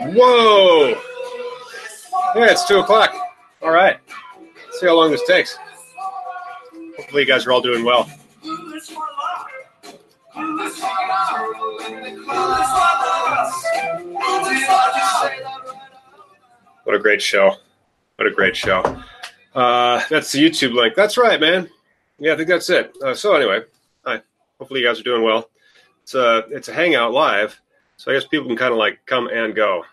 Whoa! 0.00 0.88
Yeah, 2.34 2.50
it's 2.50 2.66
two 2.66 2.78
o'clock. 2.78 3.14
All 3.60 3.70
right. 3.70 3.98
Let's 4.66 4.80
see 4.80 4.86
how 4.86 4.96
long 4.96 5.10
this 5.10 5.26
takes. 5.26 5.58
Hopefully, 6.96 7.22
you 7.22 7.28
guys 7.28 7.46
are 7.46 7.52
all 7.52 7.60
doing 7.60 7.84
well. 7.84 8.08
What 16.84 16.96
a 16.96 16.98
great 16.98 17.20
show. 17.20 17.54
What 18.16 18.26
a 18.26 18.30
great 18.30 18.56
show. 18.56 18.82
Uh, 19.54 20.02
that's 20.08 20.32
the 20.32 20.42
YouTube 20.42 20.74
link. 20.74 20.94
That's 20.94 21.18
right, 21.18 21.40
man. 21.40 21.68
Yeah, 22.18 22.34
I 22.34 22.36
think 22.36 22.48
that's 22.48 22.70
it. 22.70 22.96
Uh, 23.02 23.14
so 23.14 23.34
anyway, 23.34 23.62
hi. 24.04 24.22
Hopefully 24.58 24.80
you 24.80 24.86
guys 24.86 25.00
are 25.00 25.04
doing 25.04 25.22
well. 25.22 25.50
It's 26.02 26.14
a 26.14 26.44
it's 26.50 26.68
a 26.68 26.72
hangout 26.72 27.12
live, 27.12 27.60
so 28.00 28.10
I 28.10 28.14
guess 28.14 28.24
people 28.24 28.46
can 28.46 28.56
kind 28.56 28.72
of 28.72 28.78
like 28.78 29.04
come 29.04 29.28
and 29.28 29.54
go. 29.54 29.84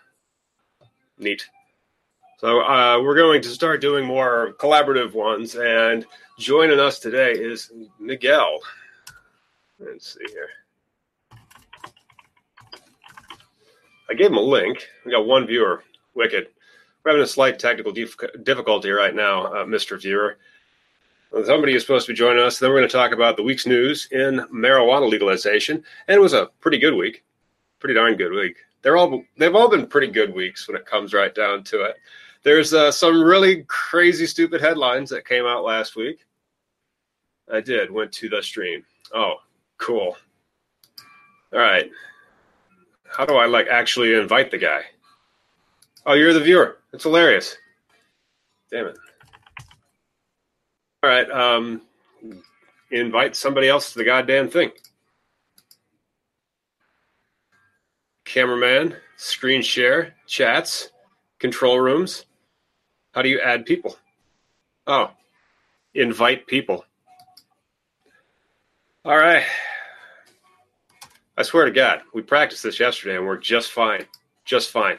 Neat. 1.18 1.46
So 2.38 2.62
uh, 2.62 3.02
we're 3.02 3.14
going 3.14 3.42
to 3.42 3.48
start 3.50 3.82
doing 3.82 4.06
more 4.06 4.54
collaborative 4.58 5.12
ones, 5.12 5.56
and 5.56 6.06
joining 6.38 6.80
us 6.80 7.00
today 7.00 7.32
is 7.32 7.70
Miguel. 8.00 8.60
Let's 9.78 10.14
see 10.14 10.24
here. 10.32 10.48
I 14.08 14.14
gave 14.14 14.28
him 14.28 14.38
a 14.38 14.40
link. 14.40 14.88
We 15.04 15.12
got 15.12 15.26
one 15.26 15.46
viewer. 15.46 15.84
Wicked. 16.14 16.48
We're 17.04 17.10
having 17.10 17.24
a 17.24 17.26
slight 17.26 17.58
technical 17.58 17.92
dif- 17.92 18.16
difficulty 18.42 18.90
right 18.90 19.14
now, 19.14 19.48
uh, 19.48 19.64
Mr. 19.66 20.00
Viewer. 20.00 20.38
Somebody 21.44 21.74
is 21.74 21.82
supposed 21.82 22.06
to 22.06 22.12
be 22.14 22.16
joining 22.16 22.42
us. 22.42 22.58
Then 22.58 22.70
we're 22.70 22.78
going 22.78 22.88
to 22.88 22.96
talk 22.96 23.12
about 23.12 23.36
the 23.36 23.42
week's 23.42 23.66
news 23.66 24.08
in 24.12 24.46
marijuana 24.50 25.10
legalization, 25.10 25.84
and 26.06 26.16
it 26.16 26.20
was 26.20 26.32
a 26.32 26.48
pretty 26.60 26.78
good 26.78 26.94
week, 26.94 27.22
pretty 27.78 27.94
darn 27.94 28.16
good 28.16 28.32
week. 28.32 28.56
They're 28.82 28.96
all 28.96 29.22
they've 29.36 29.54
all 29.54 29.68
been 29.68 29.86
pretty 29.86 30.08
good 30.08 30.34
weeks 30.34 30.68
when 30.68 30.76
it 30.76 30.86
comes 30.86 31.12
right 31.12 31.34
down 31.34 31.64
to 31.64 31.82
it. 31.82 31.96
There's 32.42 32.72
uh, 32.72 32.92
some 32.92 33.22
really 33.22 33.64
crazy, 33.64 34.26
stupid 34.26 34.60
headlines 34.60 35.10
that 35.10 35.26
came 35.26 35.44
out 35.44 35.64
last 35.64 35.96
week. 35.96 36.24
I 37.52 37.60
did 37.60 37.90
went 37.90 38.12
to 38.12 38.28
the 38.28 38.42
stream. 38.42 38.84
Oh, 39.14 39.36
cool. 39.78 40.16
All 41.52 41.58
right. 41.58 41.90
How 43.10 43.24
do 43.24 43.36
I 43.36 43.46
like 43.46 43.68
actually 43.68 44.14
invite 44.14 44.50
the 44.50 44.58
guy? 44.58 44.82
Oh, 46.06 46.12
you're 46.14 46.32
the 46.32 46.40
viewer. 46.40 46.78
It's 46.92 47.04
hilarious. 47.04 47.56
Damn 48.70 48.86
it. 48.86 48.98
All 51.02 51.10
right. 51.10 51.30
Um, 51.30 51.82
invite 52.90 53.34
somebody 53.34 53.68
else 53.68 53.92
to 53.92 53.98
the 53.98 54.04
goddamn 54.04 54.48
thing. 54.48 54.70
Cameraman, 58.28 58.94
screen 59.16 59.62
share, 59.62 60.14
chats, 60.26 60.90
control 61.38 61.80
rooms. 61.80 62.26
How 63.12 63.22
do 63.22 63.30
you 63.30 63.40
add 63.40 63.64
people? 63.64 63.96
Oh, 64.86 65.10
invite 65.94 66.46
people. 66.46 66.84
All 69.02 69.16
right. 69.16 69.44
I 71.38 71.42
swear 71.42 71.64
to 71.64 71.70
God, 71.70 72.02
we 72.12 72.20
practiced 72.20 72.62
this 72.62 72.78
yesterday 72.78 73.16
and 73.16 73.24
we're 73.24 73.38
just 73.38 73.72
fine. 73.72 74.04
Just 74.44 74.70
fine. 74.70 74.98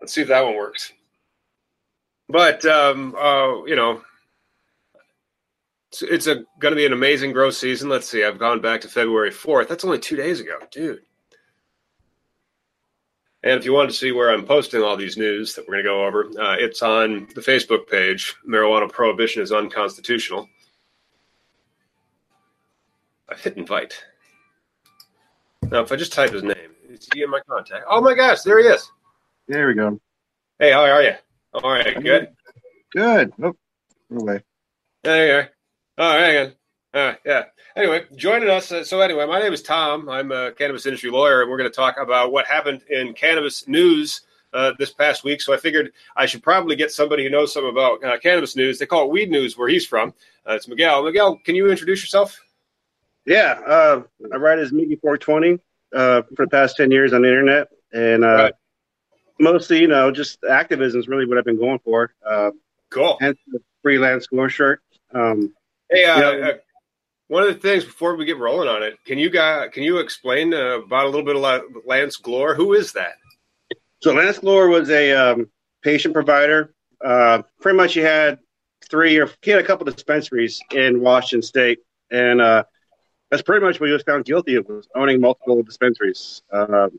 Let's 0.00 0.12
see 0.12 0.22
if 0.22 0.28
that 0.28 0.44
one 0.44 0.54
works. 0.54 0.92
But, 2.28 2.64
um, 2.66 3.16
uh, 3.16 3.64
you 3.64 3.74
know, 3.74 4.00
it's, 5.90 6.02
it's 6.02 6.26
going 6.26 6.46
to 6.60 6.76
be 6.76 6.86
an 6.86 6.92
amazing 6.92 7.32
growth 7.32 7.54
season. 7.54 7.88
Let's 7.88 8.08
see. 8.08 8.22
I've 8.22 8.38
gone 8.38 8.60
back 8.60 8.80
to 8.82 8.88
February 8.88 9.32
4th. 9.32 9.66
That's 9.66 9.84
only 9.84 9.98
two 9.98 10.16
days 10.16 10.38
ago, 10.38 10.58
dude. 10.70 11.02
And 13.44 13.58
if 13.58 13.66
you 13.66 13.74
want 13.74 13.90
to 13.90 13.94
see 13.94 14.10
where 14.10 14.32
I'm 14.32 14.46
posting 14.46 14.82
all 14.82 14.96
these 14.96 15.18
news 15.18 15.54
that 15.54 15.68
we're 15.68 15.82
going 15.82 15.84
to 15.84 15.90
go 15.90 16.06
over, 16.06 16.24
uh, 16.40 16.56
it's 16.58 16.80
on 16.80 17.28
the 17.34 17.42
Facebook 17.42 17.86
page. 17.86 18.34
Marijuana 18.48 18.90
prohibition 18.90 19.42
is 19.42 19.52
unconstitutional. 19.52 20.48
I've 23.28 23.38
hit 23.38 23.58
invite. 23.58 24.02
Now, 25.70 25.82
if 25.82 25.92
I 25.92 25.96
just 25.96 26.14
type 26.14 26.32
his 26.32 26.42
name, 26.42 26.56
is 26.88 27.06
he 27.12 27.22
in 27.22 27.28
my 27.28 27.40
contact? 27.46 27.84
Oh 27.86 28.00
my 28.00 28.14
gosh, 28.14 28.40
there 28.42 28.60
he 28.60 28.64
is. 28.66 28.90
There 29.46 29.68
we 29.68 29.74
go. 29.74 30.00
Hey, 30.58 30.72
how 30.72 30.86
are 30.86 31.02
you? 31.02 31.12
All 31.52 31.70
right, 31.70 32.02
good. 32.02 32.28
Good. 32.92 33.30
Oh, 33.42 33.52
away. 34.10 34.42
There 35.02 35.26
you 35.26 35.34
are. 35.34 35.50
All 35.98 36.16
right, 36.16 36.28
again. 36.28 36.54
Right, 36.94 37.18
yeah. 37.26 37.44
Anyway, 37.74 38.04
joining 38.14 38.48
us. 38.48 38.70
Uh, 38.70 38.84
so, 38.84 39.00
anyway, 39.00 39.26
my 39.26 39.40
name 39.40 39.52
is 39.52 39.62
Tom. 39.62 40.08
I'm 40.08 40.30
a 40.30 40.52
cannabis 40.52 40.86
industry 40.86 41.10
lawyer, 41.10 41.42
and 41.42 41.50
we're 41.50 41.58
going 41.58 41.68
to 41.68 41.74
talk 41.74 41.96
about 41.98 42.30
what 42.30 42.46
happened 42.46 42.82
in 42.88 43.14
cannabis 43.14 43.66
news 43.66 44.20
uh, 44.52 44.72
this 44.78 44.92
past 44.92 45.24
week. 45.24 45.40
So, 45.40 45.52
I 45.52 45.56
figured 45.56 45.92
I 46.14 46.26
should 46.26 46.44
probably 46.44 46.76
get 46.76 46.92
somebody 46.92 47.24
who 47.24 47.30
knows 47.30 47.52
some 47.52 47.64
about 47.64 48.04
uh, 48.04 48.16
cannabis 48.20 48.54
news. 48.54 48.78
They 48.78 48.86
call 48.86 49.06
it 49.06 49.10
weed 49.10 49.28
news 49.28 49.58
where 49.58 49.68
he's 49.68 49.84
from. 49.84 50.14
Uh, 50.48 50.54
it's 50.54 50.68
Miguel. 50.68 51.02
Miguel, 51.02 51.36
can 51.44 51.56
you 51.56 51.68
introduce 51.68 52.00
yourself? 52.00 52.40
Yeah, 53.26 53.60
uh, 53.66 54.02
I 54.32 54.36
write 54.36 54.60
as 54.60 54.70
Miggy 54.70 55.00
420 55.00 55.58
uh, 55.94 56.22
for 56.36 56.44
the 56.44 56.50
past 56.50 56.76
10 56.76 56.92
years 56.92 57.12
on 57.12 57.22
the 57.22 57.28
internet. 57.28 57.68
And 57.92 58.22
uh, 58.24 58.34
Right. 58.34 58.54
mostly, 59.40 59.80
you 59.80 59.88
know, 59.88 60.12
just 60.12 60.44
activism 60.44 61.00
is 61.00 61.08
really 61.08 61.26
what 61.26 61.38
I've 61.38 61.44
been 61.44 61.58
going 61.58 61.80
for. 61.80 62.14
Uh, 62.24 62.52
Cool. 62.90 63.16
the 63.20 63.34
free 63.82 63.98
Lance 63.98 64.28
Glore 64.28 64.48
shirt. 64.48 64.80
Um, 65.12 65.52
Hey, 65.90 66.04
uh, 66.04 66.32
Yeah. 66.32 66.52
One 67.28 67.42
of 67.42 67.48
the 67.48 67.54
things 67.54 67.84
before 67.84 68.16
we 68.16 68.24
get 68.24 68.38
rolling 68.38 68.68
on 68.68 68.82
it, 68.82 68.96
can 69.06 69.18
you 69.18 69.30
guys 69.30 69.70
can 69.72 69.82
you 69.82 69.98
explain 69.98 70.52
uh, 70.52 70.80
about 70.80 71.06
a 71.06 71.08
little 71.08 71.24
bit 71.24 71.36
of 71.36 71.62
Lance 71.86 72.16
Glore? 72.18 72.54
Who 72.54 72.74
is 72.74 72.92
that? 72.92 73.14
so 74.02 74.12
Lance 74.12 74.38
Glore 74.38 74.68
was 74.68 74.90
a 74.90 75.12
um, 75.12 75.48
patient 75.82 76.12
provider. 76.12 76.74
Uh, 77.02 77.42
pretty 77.60 77.76
much 77.76 77.94
he 77.94 78.00
had 78.00 78.38
three 78.90 79.18
or 79.18 79.30
he 79.42 79.50
had 79.50 79.60
a 79.60 79.64
couple 79.64 79.84
dispensaries 79.86 80.60
in 80.72 81.00
Washington 81.00 81.42
State. 81.42 81.78
And 82.10 82.40
uh, 82.40 82.64
that's 83.30 83.42
pretty 83.42 83.64
much 83.64 83.80
what 83.80 83.86
he 83.86 83.92
was 83.92 84.02
found 84.02 84.24
guilty 84.24 84.56
of 84.56 84.68
was 84.68 84.88
owning 84.94 85.20
multiple 85.20 85.62
dispensaries. 85.62 86.42
Um, 86.52 86.98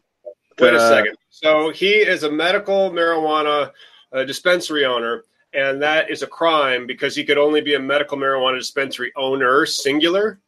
Wait 0.60 0.74
a 0.74 0.78
uh, 0.78 0.90
second. 0.90 1.18
So 1.30 1.70
he 1.72 1.92
is 1.92 2.24
a 2.24 2.32
medical 2.32 2.90
marijuana 2.92 3.72
uh, 4.12 4.24
dispensary 4.24 4.86
owner, 4.86 5.24
and 5.56 5.82
that 5.82 6.10
is 6.12 6.22
a 6.22 6.28
crime 6.28 6.86
because 6.86 7.16
he 7.16 7.24
could 7.24 7.38
only 7.38 7.62
be 7.62 7.74
a 7.76 7.80
medical 7.80 8.18
marijuana 8.18 8.58
dispensary 8.58 9.12
owner, 9.16 9.66
singular. 9.66 10.40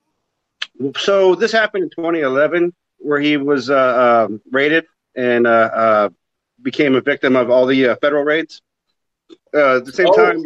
So 0.98 1.34
this 1.36 1.52
happened 1.52 1.84
in 1.86 1.90
2011, 1.90 2.74
where 3.00 3.20
he 3.20 3.38
was 3.38 3.70
uh, 3.70 4.28
um, 4.30 4.42
raided 4.52 4.86
and 5.16 5.48
uh, 5.48 5.50
uh, 5.74 6.10
became 6.62 6.96
a 6.96 7.02
victim 7.02 7.36
of 7.36 7.50
all 7.50 7.66
the 7.66 7.90
uh, 7.90 7.96
federal 7.98 8.24
raids. 8.24 8.62
Uh, 9.54 9.78
at 9.78 9.86
the 9.86 9.92
same 9.92 10.08
Oh. 10.10 10.16
time, 10.16 10.44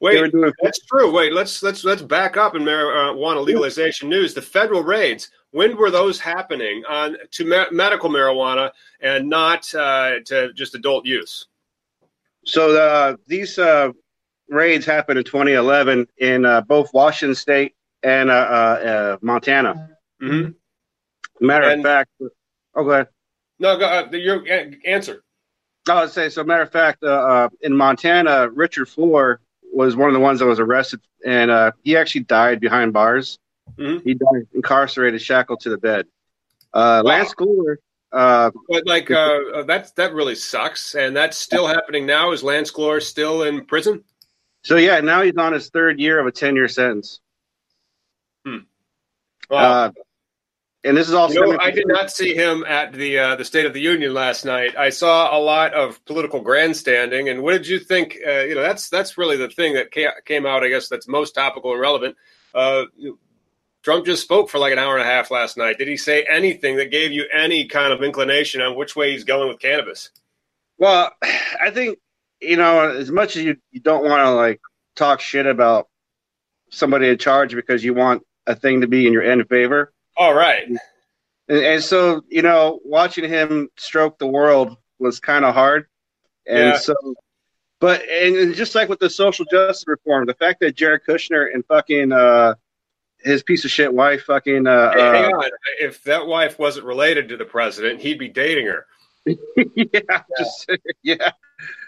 wait, 0.00 0.30
doing- 0.32 0.52
that's 0.62 0.84
true. 0.86 1.10
Wait, 1.10 1.32
let's 1.32 1.62
let's 1.62 1.84
let's 1.84 2.02
back 2.02 2.36
up 2.36 2.54
in 2.54 2.62
marijuana 2.62 3.44
legalization 3.44 4.08
news. 4.08 4.34
The 4.34 4.42
federal 4.42 4.82
raids. 4.82 5.30
When 5.52 5.76
were 5.76 5.90
those 5.90 6.18
happening 6.18 6.82
on 6.88 7.16
to 7.32 7.44
me- 7.44 7.66
medical 7.70 8.08
marijuana 8.10 8.70
and 9.00 9.28
not 9.28 9.72
uh, 9.74 10.20
to 10.26 10.52
just 10.54 10.74
adult 10.74 11.04
use? 11.06 11.46
So 12.44 12.76
uh, 12.76 13.16
these 13.26 13.58
uh, 13.58 13.90
raids 14.48 14.84
happened 14.86 15.18
in 15.18 15.24
2011 15.24 16.06
in 16.18 16.44
uh, 16.44 16.60
both 16.62 16.92
Washington 16.92 17.34
State 17.34 17.74
and 18.02 18.30
uh, 18.30 18.34
uh, 18.34 18.36
uh, 18.36 19.16
Montana. 19.22 19.90
Mm-hmm. 20.20 20.50
Matter 21.46 21.68
And- 21.70 21.80
of 21.80 21.84
fact, 21.84 22.10
oh, 22.74 22.84
go 22.84 22.90
ahead. 22.90 23.08
No, 23.58 23.78
go, 23.78 23.86
uh, 23.86 24.08
your 24.16 24.44
answer. 24.84 25.22
I 25.88 26.00
would 26.02 26.10
say 26.10 26.28
so. 26.28 26.42
Matter 26.42 26.62
of 26.62 26.70
fact, 26.72 27.02
in 27.60 27.76
Montana, 27.76 28.48
Richard 28.50 28.88
Flor 28.88 29.40
was 29.72 29.94
one 29.96 30.08
of 30.08 30.14
the 30.14 30.20
ones 30.20 30.38
that 30.40 30.46
was 30.46 30.58
arrested, 30.60 31.00
and 31.24 31.50
uh, 31.50 31.72
he 31.82 31.96
actually 31.96 32.22
died 32.22 32.60
behind 32.60 32.92
bars. 32.92 33.38
Mhm. 33.78 34.02
He 34.04 34.14
died 34.14 34.46
incarcerated, 34.52 35.20
shackled 35.22 35.60
to 35.60 35.70
the 35.70 35.78
bed. 35.78 36.06
Uh, 36.74 37.02
Lance 37.04 37.34
Glore, 37.34 37.76
uh, 38.12 38.50
But 38.68 38.86
like 38.86 39.10
uh, 39.10 39.38
uh, 39.54 39.62
that's 39.64 39.92
that 39.92 40.14
really 40.14 40.34
sucks, 40.34 40.94
and 40.94 41.16
that's 41.16 41.36
still 41.36 41.66
happening 41.66 42.06
now. 42.06 42.32
Is 42.32 42.42
Lance 42.42 42.70
Glore 42.70 43.00
still 43.00 43.42
in 43.42 43.64
prison? 43.64 44.04
so 44.62 44.76
yeah, 44.76 45.00
now 45.00 45.22
he's 45.22 45.36
on 45.36 45.52
his 45.52 45.70
third 45.70 45.98
year 45.98 46.18
of 46.20 46.26
a 46.26 46.32
ten-year 46.32 46.68
sentence. 46.68 47.20
Wow. 49.52 49.58
Uh, 49.58 49.90
and 50.84 50.96
this 50.96 51.08
is 51.08 51.14
also. 51.14 51.34
You 51.34 51.52
know, 51.52 51.58
I 51.60 51.70
did 51.70 51.86
not 51.86 52.10
see 52.10 52.34
him 52.34 52.64
at 52.64 52.92
the 52.94 53.18
uh, 53.18 53.36
the 53.36 53.44
State 53.44 53.66
of 53.66 53.74
the 53.74 53.80
Union 53.80 54.14
last 54.14 54.44
night. 54.44 54.76
I 54.76 54.88
saw 54.88 55.36
a 55.36 55.38
lot 55.38 55.74
of 55.74 56.02
political 56.06 56.40
grandstanding. 56.40 57.28
And 57.28 57.42
what 57.42 57.52
did 57.52 57.68
you 57.68 57.78
think? 57.78 58.18
Uh, 58.26 58.40
you 58.40 58.54
know, 58.54 58.62
that's 58.62 58.88
that's 58.88 59.18
really 59.18 59.36
the 59.36 59.48
thing 59.48 59.74
that 59.74 59.92
ca- 59.94 60.20
came 60.24 60.46
out. 60.46 60.64
I 60.64 60.70
guess 60.70 60.88
that's 60.88 61.06
most 61.06 61.34
topical 61.34 61.72
and 61.72 61.80
relevant. 61.80 62.16
Uh, 62.54 62.84
Trump 63.82 64.06
just 64.06 64.22
spoke 64.22 64.48
for 64.48 64.58
like 64.58 64.72
an 64.72 64.78
hour 64.78 64.96
and 64.96 65.02
a 65.02 65.10
half 65.10 65.30
last 65.30 65.56
night. 65.56 65.78
Did 65.78 65.88
he 65.88 65.96
say 65.96 66.24
anything 66.30 66.76
that 66.76 66.90
gave 66.90 67.12
you 67.12 67.24
any 67.32 67.66
kind 67.66 67.92
of 67.92 68.02
inclination 68.02 68.60
on 68.62 68.76
which 68.76 68.94
way 68.94 69.10
he's 69.12 69.24
going 69.24 69.48
with 69.48 69.58
cannabis? 69.58 70.10
Well, 70.78 71.10
I 71.22 71.70
think 71.70 71.98
you 72.40 72.56
know 72.56 72.90
as 72.90 73.10
much 73.10 73.36
as 73.36 73.44
you 73.44 73.56
you 73.70 73.80
don't 73.80 74.04
want 74.04 74.24
to 74.24 74.30
like 74.30 74.60
talk 74.96 75.20
shit 75.20 75.46
about 75.46 75.88
somebody 76.70 77.08
in 77.08 77.18
charge 77.18 77.54
because 77.54 77.84
you 77.84 77.94
want 77.94 78.22
a 78.46 78.54
thing 78.54 78.80
to 78.80 78.86
be 78.86 79.06
in 79.06 79.12
your 79.12 79.22
end 79.22 79.46
favor. 79.48 79.92
All 80.16 80.34
right. 80.34 80.66
And 80.68 80.78
and, 81.48 81.82
so 81.82 82.22
you 82.28 82.42
know, 82.42 82.80
watching 82.84 83.28
him 83.28 83.68
stroke 83.76 84.18
the 84.18 84.26
world 84.26 84.76
was 84.98 85.18
kind 85.20 85.44
of 85.44 85.54
hard, 85.54 85.86
and 86.46 86.58
Yeah. 86.70 86.76
so. 86.78 86.94
But 87.80 88.02
and 88.08 88.36
and 88.36 88.54
just 88.54 88.76
like 88.76 88.88
with 88.88 89.00
the 89.00 89.10
social 89.10 89.44
justice 89.50 89.82
reform, 89.88 90.26
the 90.26 90.34
fact 90.34 90.60
that 90.60 90.76
Jared 90.76 91.00
Kushner 91.04 91.52
and 91.52 91.66
fucking 91.66 92.12
uh, 92.12 92.54
his 93.24 93.42
piece 93.42 93.64
of 93.64 93.70
shit 93.70 93.92
wife 93.92 94.24
fucking 94.24 94.66
uh, 94.66 94.92
Hey, 94.92 95.00
hang 95.00 95.24
uh, 95.24 95.36
on. 95.36 95.50
If 95.80 96.02
that 96.04 96.26
wife 96.26 96.58
wasn't 96.58 96.86
related 96.86 97.28
to 97.30 97.36
the 97.36 97.44
president, 97.44 98.00
he'd 98.00 98.18
be 98.18 98.28
dating 98.28 98.66
her. 98.66 98.86
yeah, 99.74 100.22
just 100.38 100.70
yeah. 101.02 101.32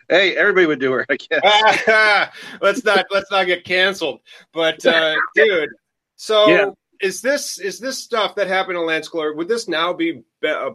Hey, 0.09 0.37
everybody 0.37 0.67
would 0.67 0.81
do 0.81 0.93
her, 0.93 1.07
I 1.09 1.17
guess. 1.17 2.31
let's 2.61 2.85
not 2.85 3.07
let's 3.11 3.31
not 3.31 3.47
get 3.47 3.65
canceled. 3.65 4.21
But 4.53 4.85
uh, 4.85 5.17
dude, 5.35 5.71
so 6.17 6.47
Yeah. 6.49 6.71
is 7.01 7.21
this 7.21 7.59
is 7.59 7.81
this 7.81 7.99
stuff 7.99 8.35
that 8.37 8.47
happened 8.47 8.79
in 8.79 8.87
Lance 8.87 9.09
Glore? 9.09 9.35
Would 9.35 9.49
this 9.49 9.67
now 9.67 9.93
be 9.93 10.23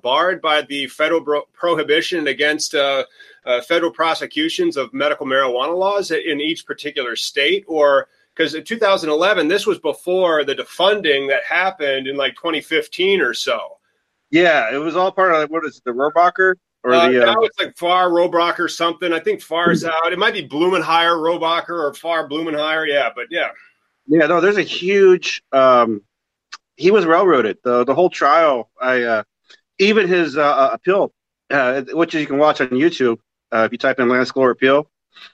barred 0.02 0.42
by 0.42 0.64
the 0.64 0.88
federal 0.88 1.22
bro- 1.22 1.48
prohibition 1.54 2.28
against 2.28 2.76
uh, 2.76 3.06
uh, 3.46 3.62
federal 3.62 3.92
prosecutions 3.92 4.78
of 4.78 4.94
medical 4.94 5.26
marijuana 5.26 5.78
laws 5.78 6.12
in 6.12 6.42
each 6.42 6.66
particular 6.66 7.16
state, 7.16 7.64
or 7.68 8.08
because 8.40 8.56
in 8.56 8.64
2011 8.64 9.50
this 9.50 9.68
was 9.68 9.80
before 9.80 10.46
the 10.46 10.56
defunding 10.56 11.28
that 11.28 11.44
happened 11.44 12.08
in 12.08 12.16
like 12.16 12.36
2015 12.36 13.20
or 13.20 13.34
so. 13.34 13.78
Yeah, 14.32 14.74
it 14.74 14.78
was 14.78 14.96
all 14.96 15.12
part 15.12 15.34
of 15.34 15.50
what 15.50 15.66
is 15.66 15.78
it, 15.78 15.84
the 15.84 15.92
Rohrabacher 15.92 16.56
or 16.84 16.94
Uh, 16.94 17.10
the 17.10 17.24
uh, 17.24 17.34
now 17.34 17.42
it's 17.42 17.60
like 17.60 17.78
Farr 17.78 18.10
Rohrabacher 18.10 18.60
or 18.60 18.68
something. 18.70 19.12
I 19.12 19.20
think 19.20 19.42
Farr's 19.42 19.84
out. 19.84 20.14
It 20.14 20.20
might 20.20 20.34
be 20.34 20.48
Blumenauer 20.48 21.18
Rohrabacher 21.18 21.70
or 21.70 21.94
Farr 21.94 22.30
Blumenauer. 22.30 22.88
Yeah, 22.88 23.10
but 23.14 23.26
yeah. 23.30 23.50
yeah. 24.08 24.28
No, 24.28 24.40
there's 24.40 24.58
a 24.58 24.62
huge. 24.62 25.44
Um, 25.52 26.02
he 26.78 26.92
was 26.92 27.06
railroaded. 27.06 27.58
the 27.64 27.84
The 27.84 27.94
whole 27.94 28.10
trial. 28.10 28.70
I 28.80 29.02
uh, 29.02 29.24
even 29.80 30.08
his 30.08 30.38
uh, 30.38 30.44
uh, 30.44 30.70
appeal, 30.72 31.12
uh, 31.50 31.82
which 31.92 32.14
you 32.14 32.26
can 32.26 32.38
watch 32.38 32.62
on 32.62 32.70
YouTube. 32.70 33.18
Uh, 33.52 33.64
if 33.66 33.74
you 33.74 33.78
type 33.78 34.00
in 34.00 34.08
Lance 34.08 34.32
Glore 34.32 34.52
appeal, 34.52 34.90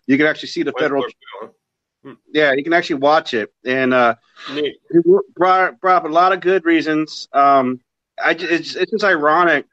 you 0.07 0.17
can 0.17 0.25
actually 0.25 0.49
see 0.49 0.63
the 0.63 0.73
federal. 0.73 1.05
Yeah, 2.31 2.53
you 2.53 2.63
can 2.63 2.73
actually 2.73 2.97
watch 2.97 3.33
it, 3.33 3.51
and 3.65 3.93
uh, 3.93 4.15
Neat. 4.53 4.75
he 4.91 4.99
brought 5.35 5.79
brought 5.79 5.97
up 5.97 6.05
a 6.05 6.13
lot 6.13 6.33
of 6.33 6.41
good 6.41 6.65
reasons. 6.65 7.27
Um, 7.33 7.79
I 8.23 8.31
it's 8.31 8.75
it's 8.75 8.91
just 8.91 9.03
ironic. 9.03 9.65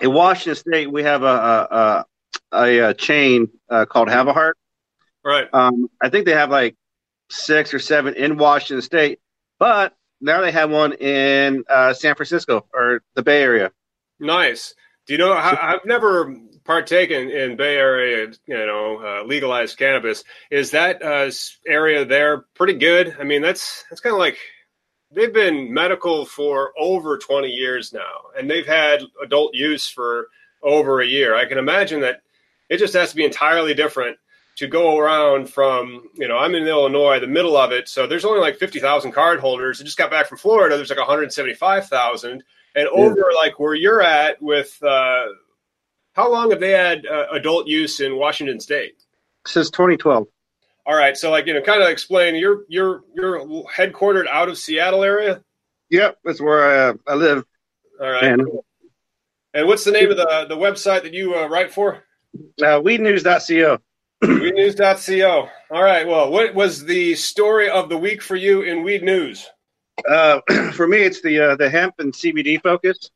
In 0.00 0.12
Washington 0.12 0.54
State, 0.54 0.90
we 0.92 1.02
have 1.02 1.22
a 1.22 1.26
a, 1.26 1.68
a, 1.70 2.04
a, 2.52 2.78
a 2.90 2.94
chain 2.94 3.48
uh, 3.68 3.84
called 3.84 4.08
Have 4.08 4.28
a 4.28 4.32
Heart. 4.32 4.56
Right. 5.24 5.48
Um, 5.52 5.88
I 6.00 6.08
think 6.08 6.24
they 6.24 6.32
have 6.32 6.50
like 6.50 6.76
six 7.28 7.74
or 7.74 7.78
seven 7.78 8.14
in 8.14 8.38
Washington 8.38 8.80
State, 8.82 9.20
but 9.58 9.94
now 10.20 10.40
they 10.40 10.52
have 10.52 10.70
one 10.70 10.92
in 10.94 11.64
uh, 11.68 11.92
San 11.92 12.14
Francisco 12.14 12.66
or 12.72 13.02
the 13.14 13.22
Bay 13.22 13.42
Area. 13.42 13.72
Nice. 14.20 14.74
Do 15.06 15.14
you 15.14 15.18
know? 15.18 15.32
I, 15.32 15.74
I've 15.74 15.84
never 15.84 16.34
partaken 16.68 17.30
in 17.30 17.56
Bay 17.56 17.76
Area, 17.76 18.30
you 18.46 18.54
know, 18.54 19.00
uh, 19.02 19.24
legalized 19.24 19.78
cannabis. 19.78 20.22
Is 20.50 20.70
that 20.72 21.02
uh, 21.02 21.30
area 21.66 22.04
there 22.04 22.44
pretty 22.54 22.74
good? 22.74 23.16
I 23.18 23.24
mean, 23.24 23.40
that's 23.40 23.84
that's 23.88 24.02
kind 24.02 24.12
of 24.12 24.18
like 24.18 24.36
they've 25.10 25.32
been 25.32 25.72
medical 25.72 26.26
for 26.26 26.74
over 26.78 27.16
20 27.16 27.48
years 27.48 27.94
now, 27.94 28.28
and 28.36 28.50
they've 28.50 28.66
had 28.66 29.00
adult 29.24 29.54
use 29.54 29.88
for 29.88 30.28
over 30.62 31.00
a 31.00 31.06
year. 31.06 31.34
I 31.34 31.46
can 31.46 31.56
imagine 31.56 32.02
that 32.02 32.20
it 32.68 32.76
just 32.76 32.92
has 32.92 33.10
to 33.10 33.16
be 33.16 33.24
entirely 33.24 33.72
different 33.72 34.18
to 34.56 34.66
go 34.66 34.98
around 34.98 35.48
from, 35.48 36.10
you 36.14 36.28
know, 36.28 36.36
I'm 36.36 36.54
in 36.54 36.66
Illinois, 36.66 37.18
the 37.18 37.28
middle 37.28 37.56
of 37.56 37.72
it, 37.72 37.88
so 37.88 38.06
there's 38.06 38.24
only 38.24 38.40
like 38.40 38.58
50,000 38.58 39.12
card 39.12 39.40
holders. 39.40 39.80
I 39.80 39.84
just 39.84 39.96
got 39.96 40.10
back 40.10 40.26
from 40.26 40.36
Florida, 40.36 40.76
there's 40.76 40.90
like 40.90 40.98
175,000. 40.98 42.42
And 42.74 42.88
over 42.88 43.30
like 43.34 43.58
where 43.58 43.74
you're 43.74 44.02
at 44.02 44.42
with, 44.42 44.76
uh, 44.82 45.28
how 46.18 46.28
long 46.28 46.50
have 46.50 46.58
they 46.58 46.72
had 46.72 47.06
uh, 47.06 47.26
adult 47.30 47.68
use 47.68 48.00
in 48.00 48.16
Washington 48.16 48.58
State? 48.58 49.04
Since 49.46 49.70
2012. 49.70 50.26
All 50.84 50.96
right, 50.96 51.16
so 51.16 51.30
like 51.30 51.46
you 51.46 51.54
know, 51.54 51.62
kind 51.62 51.80
of 51.80 51.88
explain. 51.88 52.34
You're 52.34 52.64
you're 52.68 53.02
you're 53.14 53.38
headquartered 53.72 54.26
out 54.26 54.48
of 54.48 54.58
Seattle 54.58 55.04
area. 55.04 55.42
Yep, 55.90 56.18
that's 56.24 56.40
where 56.40 56.64
I, 56.64 56.88
uh, 56.88 56.94
I 57.06 57.14
live. 57.14 57.44
All 58.00 58.10
right, 58.10 58.24
And 58.24 58.42
and 59.54 59.68
what's 59.68 59.84
the 59.84 59.92
name 59.92 60.10
of 60.10 60.16
the 60.16 60.46
the 60.48 60.56
website 60.56 61.02
that 61.04 61.14
you 61.14 61.36
uh, 61.36 61.46
write 61.46 61.72
for? 61.72 62.02
uh, 62.62 62.80
weednews.co. 62.80 63.78
Weednews.co. 64.24 65.48
All 65.70 65.82
right. 65.82 66.06
Well, 66.06 66.32
what 66.32 66.52
was 66.52 66.84
the 66.84 67.14
story 67.14 67.70
of 67.70 67.88
the 67.88 67.96
week 67.98 68.22
for 68.22 68.34
you 68.34 68.62
in 68.62 68.82
Weed 68.82 69.04
News? 69.04 69.46
Uh, 70.08 70.40
for 70.72 70.88
me, 70.88 70.98
it's 70.98 71.22
the 71.22 71.52
uh, 71.52 71.56
the 71.56 71.70
hemp 71.70 71.94
and 72.00 72.12
CBD 72.12 72.60
focus. 72.60 73.10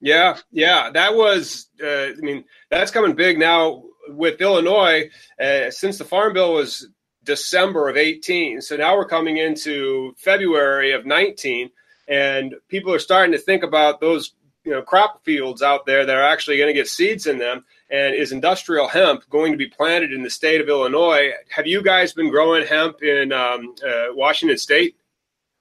Yeah, 0.00 0.38
yeah, 0.50 0.90
that 0.92 1.14
was. 1.14 1.68
Uh, 1.82 1.86
I 1.86 2.14
mean, 2.18 2.44
that's 2.70 2.90
coming 2.90 3.14
big 3.14 3.38
now 3.38 3.82
with 4.08 4.40
Illinois. 4.40 5.10
Uh, 5.40 5.70
since 5.70 5.98
the 5.98 6.04
Farm 6.04 6.34
Bill 6.34 6.54
was 6.54 6.88
December 7.24 7.88
of 7.88 7.96
eighteen, 7.96 8.60
so 8.60 8.76
now 8.76 8.96
we're 8.96 9.06
coming 9.06 9.38
into 9.38 10.14
February 10.16 10.92
of 10.92 11.04
nineteen, 11.04 11.70
and 12.06 12.54
people 12.68 12.92
are 12.92 13.00
starting 13.00 13.32
to 13.32 13.38
think 13.38 13.64
about 13.64 14.00
those 14.00 14.34
you 14.64 14.70
know 14.70 14.82
crop 14.82 15.24
fields 15.24 15.62
out 15.62 15.84
there 15.84 16.06
that 16.06 16.16
are 16.16 16.22
actually 16.22 16.58
going 16.58 16.68
to 16.68 16.78
get 16.78 16.88
seeds 16.88 17.26
in 17.26 17.38
them. 17.38 17.64
And 17.90 18.14
is 18.14 18.32
industrial 18.32 18.86
hemp 18.86 19.28
going 19.30 19.50
to 19.52 19.58
be 19.58 19.66
planted 19.66 20.12
in 20.12 20.22
the 20.22 20.28
state 20.28 20.60
of 20.60 20.68
Illinois? 20.68 21.30
Have 21.48 21.66
you 21.66 21.82
guys 21.82 22.12
been 22.12 22.30
growing 22.30 22.66
hemp 22.66 23.02
in 23.02 23.32
um, 23.32 23.74
uh, 23.82 24.08
Washington 24.10 24.58
State? 24.58 24.94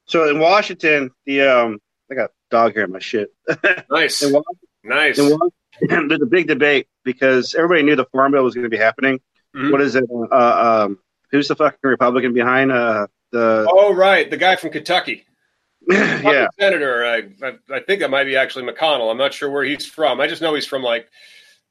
So 0.06 0.30
in 0.30 0.38
Washington, 0.38 1.12
the 1.26 1.42
um, 1.44 1.80
I 2.12 2.16
got 2.16 2.32
dog 2.50 2.74
hair 2.76 2.86
in 2.86 2.92
my 2.92 3.00
shit. 3.00 3.34
Nice, 3.90 4.22
In 4.24 4.34
Wa- 4.34 4.42
nice. 4.84 5.18
in 5.20 5.30
Wa- 5.32 5.50
there's 6.08 6.22
a 6.22 6.26
big 6.26 6.48
debate 6.48 6.88
because 7.04 7.56
everybody 7.56 7.84
knew 7.84 7.96
the 7.96 8.06
farm 8.06 8.32
bill 8.32 8.44
was 8.44 8.56
going 8.56 8.64
to 8.64 8.70
be 8.70 8.78
happening. 8.78 9.20
Mhm. 9.56 9.72
What 9.72 9.82
is 9.82 9.96
it? 9.96 10.04
Uh, 10.32 10.86
um, 10.86 11.00
who's 11.32 11.48
the 11.48 11.56
fucking 11.56 11.78
Republican 11.84 12.34
behind 12.34 12.72
uh, 12.72 13.08
the? 13.32 13.68
Oh, 13.70 13.94
right, 13.94 14.30
the 14.30 14.38
guy 14.38 14.56
from 14.56 14.72
Kentucky. 14.72 15.26
yeah, 15.90 16.48
senator. 16.60 17.06
I, 17.06 17.18
I, 17.46 17.54
I 17.78 17.80
think 17.80 18.02
that 18.02 18.10
might 18.10 18.26
be 18.26 18.36
actually 18.36 18.66
McConnell. 18.70 19.10
I'm 19.10 19.18
not 19.18 19.34
sure 19.34 19.50
where 19.50 19.64
he's 19.64 19.86
from. 19.86 20.20
I 20.20 20.28
just 20.28 20.42
know 20.42 20.54
he's 20.54 20.66
from 20.66 20.84
like 20.84 21.08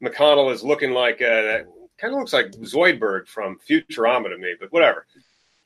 McConnell 0.02 0.52
is 0.52 0.62
looking 0.64 0.92
like 0.92 1.20
uh, 1.20 1.58
kind 1.98 2.14
of 2.14 2.20
looks 2.20 2.32
like 2.32 2.50
Zoidberg 2.52 3.26
from 3.28 3.58
Futurama 3.68 4.30
to 4.30 4.38
me, 4.38 4.54
but 4.58 4.72
whatever. 4.72 5.06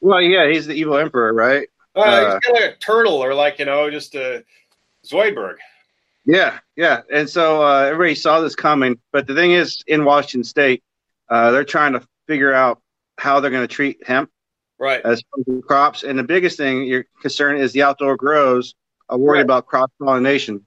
well, 0.01 0.21
yeah, 0.21 0.49
he's 0.51 0.67
the 0.67 0.75
evil 0.75 0.97
emperor, 0.97 1.33
right? 1.33 1.69
Uh, 1.95 2.01
Uh, 2.01 2.21
he's 2.35 2.41
kind 2.45 2.57
of 2.57 2.63
like 2.63 2.75
a 2.75 2.79
turtle 2.79 3.15
or 3.23 3.35
like 3.35 3.59
you 3.61 3.65
know 3.67 3.89
just 3.91 4.15
a 4.17 4.45
Zoidberg. 5.11 5.57
Yeah, 6.27 6.59
yeah. 6.77 7.01
And 7.13 7.29
so 7.29 7.63
uh, 7.65 7.85
everybody 7.85 8.15
saw 8.15 8.41
this 8.41 8.55
coming. 8.55 8.99
But 9.13 9.27
the 9.27 9.35
thing 9.35 9.53
is, 9.53 9.83
in 9.87 10.05
Washington 10.05 10.45
State, 10.45 10.83
uh, 11.29 11.51
they're 11.51 11.65
trying 11.65 11.93
to 11.95 12.07
figure 12.27 12.53
out 12.53 12.81
how 13.19 13.41
they're 13.41 13.51
going 13.51 13.67
to 13.67 13.75
treat 13.75 14.07
hemp 14.07 14.31
Right. 14.79 15.01
as 15.05 15.23
crops. 15.67 16.03
And 16.05 16.19
the 16.19 16.23
biggest 16.25 16.57
thing 16.57 16.85
you're 16.85 17.05
concerned 17.21 17.61
is 17.61 17.73
the 17.73 17.83
outdoor 17.83 18.17
grows 18.17 18.75
are 19.09 19.19
worried 19.19 19.39
Right. 19.39 19.45
about 19.45 19.67
cross 19.67 19.89
pollination. 20.01 20.65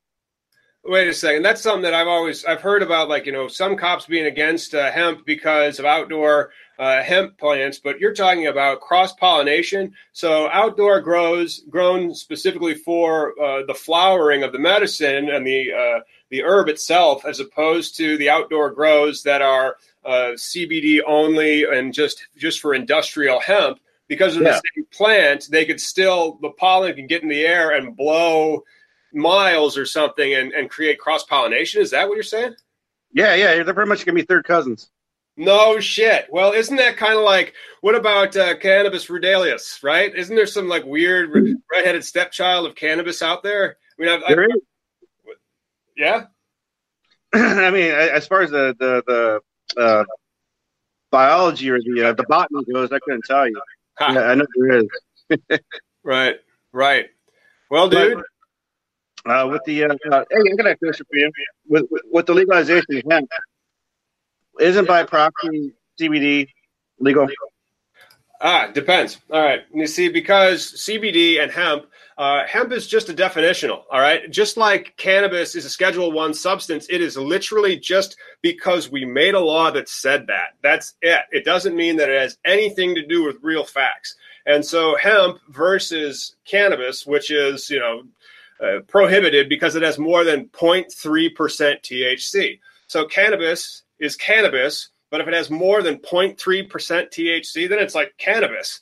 Wait 0.86 1.08
a 1.08 1.14
second. 1.14 1.44
That's 1.44 1.62
something 1.62 1.84
that 1.84 1.94
I've 1.94 2.10
always 2.10 2.44
I've 2.44 2.60
heard 2.60 2.84
about, 2.84 3.08
like 3.08 3.26
you 3.26 3.32
know, 3.32 3.48
some 3.48 3.78
cops 3.78 4.06
being 4.06 4.26
against 4.26 4.76
uh, 4.76 4.92
hemp 4.92 5.26
because 5.26 5.80
of 5.80 5.86
outdoor 5.86 6.52
uh, 6.78 7.02
hemp 7.02 7.38
plants, 7.38 7.80
but 7.80 8.00
you're 8.00 8.14
talking 8.14 8.48
about 8.48 8.82
cross 8.82 9.14
pollination. 9.14 9.94
So 10.12 10.50
outdoor 10.52 11.00
grows 11.00 11.62
grown 11.70 12.14
specifically 12.14 12.74
for 12.76 13.32
uh, 13.42 13.66
the 13.66 13.74
flowering 13.74 14.44
of 14.44 14.52
the 14.52 14.60
medicine 14.60 15.30
and 15.30 15.48
the 15.48 15.72
uh, 15.72 16.00
the 16.30 16.44
herb 16.44 16.68
itself, 16.68 17.24
as 17.24 17.40
opposed 17.40 17.96
to 17.98 18.18
the 18.18 18.30
outdoor 18.30 18.72
grows 18.72 19.24
that 19.24 19.42
are 19.42 19.78
uh, 20.04 20.32
CBD 20.36 21.00
only 21.08 21.64
and 21.64 21.94
just 21.94 22.28
just 22.36 22.60
for 22.60 22.74
industrial 22.74 23.40
hemp. 23.40 23.80
Because 24.10 24.36
of 24.36 24.42
Yeah. 24.42 24.50
the 24.50 24.62
same 24.76 24.86
plant, 24.92 25.48
they 25.50 25.64
could 25.64 25.80
still 25.80 26.38
the 26.42 26.50
pollen 26.50 26.94
can 26.94 27.08
get 27.08 27.24
in 27.24 27.30
the 27.30 27.46
air 27.46 27.72
and 27.72 27.96
blow 27.96 28.64
miles 29.14 29.78
or 29.78 29.86
something 29.86 30.34
and, 30.34 30.52
and 30.54 30.70
create 30.70 31.00
cross 31.00 31.24
pollination. 31.24 31.82
Is 31.82 31.92
that 31.92 32.08
what 32.08 32.16
you're 32.16 32.24
saying? 32.24 32.56
Yeah, 33.14 33.36
yeah. 33.36 33.64
They're 33.64 33.74
pretty 33.74 33.90
much 33.90 34.06
going 34.06 34.16
to 34.16 34.22
be 34.22 34.26
third 34.26 34.46
cousins. 34.46 34.90
No 35.36 35.80
shit. 35.80 36.28
Well, 36.32 36.52
isn't 36.54 36.76
that 36.78 36.98
kind 36.98 37.16
of 37.18 37.24
like 37.24 37.54
what 37.82 37.96
about 37.96 38.36
uh, 38.38 38.56
cannabis 38.58 39.08
ruderalis? 39.08 39.82
Right? 39.84 40.14
Isn't 40.16 40.36
there 40.36 40.46
some 40.46 40.68
like 40.68 40.86
weird 40.86 41.32
re- 41.32 41.56
redheaded 41.72 42.04
stepchild 42.04 42.68
of 42.68 42.76
cannabis 42.76 43.22
out 43.22 43.42
there? 43.42 43.78
I 43.98 44.02
mean, 44.02 44.12
I've, 44.12 44.24
I, 44.24 44.30
There 44.30 44.44
is. 44.44 44.62
yeah. 45.98 46.24
I 47.34 47.72
mean, 47.72 47.92
as 47.92 48.28
far 48.28 48.42
as 48.42 48.52
the 48.52 48.76
the 48.80 49.42
the 49.76 49.82
uh, 49.82 50.04
biology 51.10 51.70
or 51.72 51.80
the 51.80 52.10
uh, 52.10 52.14
the 52.14 52.26
botany 52.30 52.64
goes, 52.72 52.92
I 52.92 53.00
couldn't 53.00 53.26
tell 53.26 53.48
you. 53.48 53.60
Yeah, 54.02 54.20
I 54.20 54.36
know 54.36 54.46
there 54.56 54.80
is. 54.80 55.60
Right. 56.04 56.36
Right. 56.74 57.06
Well, 57.72 57.88
dude. 57.88 58.22
Uh, 59.26 59.48
with 59.50 59.62
the 59.66 59.86
uh, 59.86 59.96
uh, 60.12 60.24
hey, 60.30 60.38
I 60.38 60.56
got 60.56 60.68
a 60.68 60.76
question 60.76 61.06
for 61.10 61.18
you. 61.18 61.32
With, 61.68 61.86
with 61.90 62.02
with 62.12 62.26
the 62.26 62.34
legalization 62.34 62.98
of 62.98 63.04
hemp, 63.10 63.30
isn't 64.60 64.88
by 64.88 65.04
proxy 65.04 65.74
CBD 66.00 66.48
legal? 67.00 67.28
Ah, 68.42 68.70
depends. 68.74 69.20
All 69.32 69.42
right. 69.42 69.62
You 69.74 69.88
see, 69.88 70.10
because 70.10 70.74
CBD 70.74 71.42
and 71.42 71.50
hemp, 71.50 71.86
uh, 72.18 72.46
hemp 72.46 72.74
is 72.74 72.86
just 72.88 73.08
a 73.08 73.14
definitional. 73.14 73.84
All 73.90 74.02
right. 74.02 74.30
Just 74.30 74.58
like 74.58 74.98
cannabis 74.98 75.56
is 75.56 75.64
a 75.64 75.70
Schedule 75.70 76.12
One 76.12 76.34
substance, 76.34 76.86
it 76.90 77.02
is 77.02 77.16
literally 77.16 77.80
just 77.80 78.18
because 78.42 78.92
we 78.92 79.06
made 79.06 79.34
a 79.34 79.40
law 79.40 79.72
that 79.72 79.88
said 79.88 80.28
that. 80.28 80.56
That's 80.62 80.96
it. 81.02 81.22
It 81.32 81.46
doesn't 81.46 81.74
mean 81.74 81.96
that 81.96 82.10
it 82.10 82.20
has 82.20 82.38
anything 82.44 82.96
to 82.96 83.08
do 83.08 83.24
with 83.24 83.38
real 83.42 83.64
facts. 83.64 84.18
And 84.46 84.66
so, 84.66 84.98
hemp 84.98 85.40
versus 85.48 86.36
cannabis, 86.44 87.08
which 87.08 87.32
is 87.32 87.70
you 87.70 87.80
know 87.80 88.04
uh, 88.62 88.80
prohibited 88.88 89.50
because 89.50 89.76
it 89.76 89.84
has 89.84 89.98
more 89.98 90.24
than 90.24 90.48
0.3% 90.50 90.88
THC. 91.36 92.60
So, 92.88 93.06
cannabis 93.06 93.84
is 94.00 94.16
cannabis 94.16 94.90
but 95.14 95.22
if 95.22 95.28
it 95.28 95.36
has 95.36 95.52
more 95.52 95.84
than 95.84 96.00
0.3% 96.00 96.68
THC, 96.68 97.70
then 97.70 97.78
it's 97.78 97.94
like 97.94 98.16
cannabis. 98.18 98.82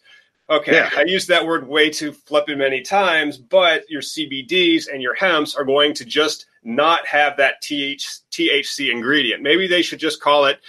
Okay, 0.49 0.75
yeah. 0.75 0.89
I 0.95 1.03
used 1.03 1.27
that 1.27 1.45
word 1.45 1.67
way 1.67 1.89
too 1.89 2.13
flippant 2.13 2.57
many 2.57 2.81
times, 2.81 3.37
but 3.37 3.83
your 3.89 4.01
CBDs 4.01 4.87
and 4.87 5.01
your 5.01 5.13
hemps 5.13 5.55
are 5.55 5.65
going 5.65 5.93
to 5.95 6.05
just 6.05 6.45
not 6.63 7.05
have 7.05 7.35
that 7.35 7.61
TH, 7.61 8.07
THC 8.31 8.93
ingredient. 8.93 9.43
Maybe 9.43 9.67
they 9.67 9.81
should 9.81 9.99
just 9.99 10.21
call 10.21 10.45
it 10.45 10.61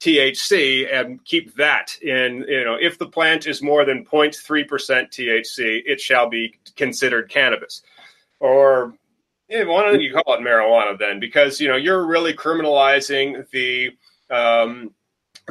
THC 0.00 0.90
and 0.90 1.22
keep 1.26 1.54
that 1.56 1.98
in, 2.00 2.46
you 2.48 2.64
know, 2.64 2.78
if 2.80 2.98
the 2.98 3.06
plant 3.06 3.46
is 3.46 3.60
more 3.60 3.84
than 3.84 4.06
0.3% 4.06 4.34
THC, 4.40 5.82
it 5.84 6.00
shall 6.00 6.30
be 6.30 6.54
considered 6.76 7.28
cannabis. 7.28 7.82
Or 8.40 8.94
yeah, 9.48 9.64
why 9.64 9.82
don't 9.82 10.00
you 10.00 10.12
call 10.12 10.34
it 10.34 10.40
marijuana 10.40 10.98
then? 10.98 11.20
Because, 11.20 11.60
you 11.60 11.68
know, 11.68 11.76
you're 11.76 12.06
really 12.06 12.32
criminalizing 12.32 13.48
the 13.50 13.90
um, 14.30 14.94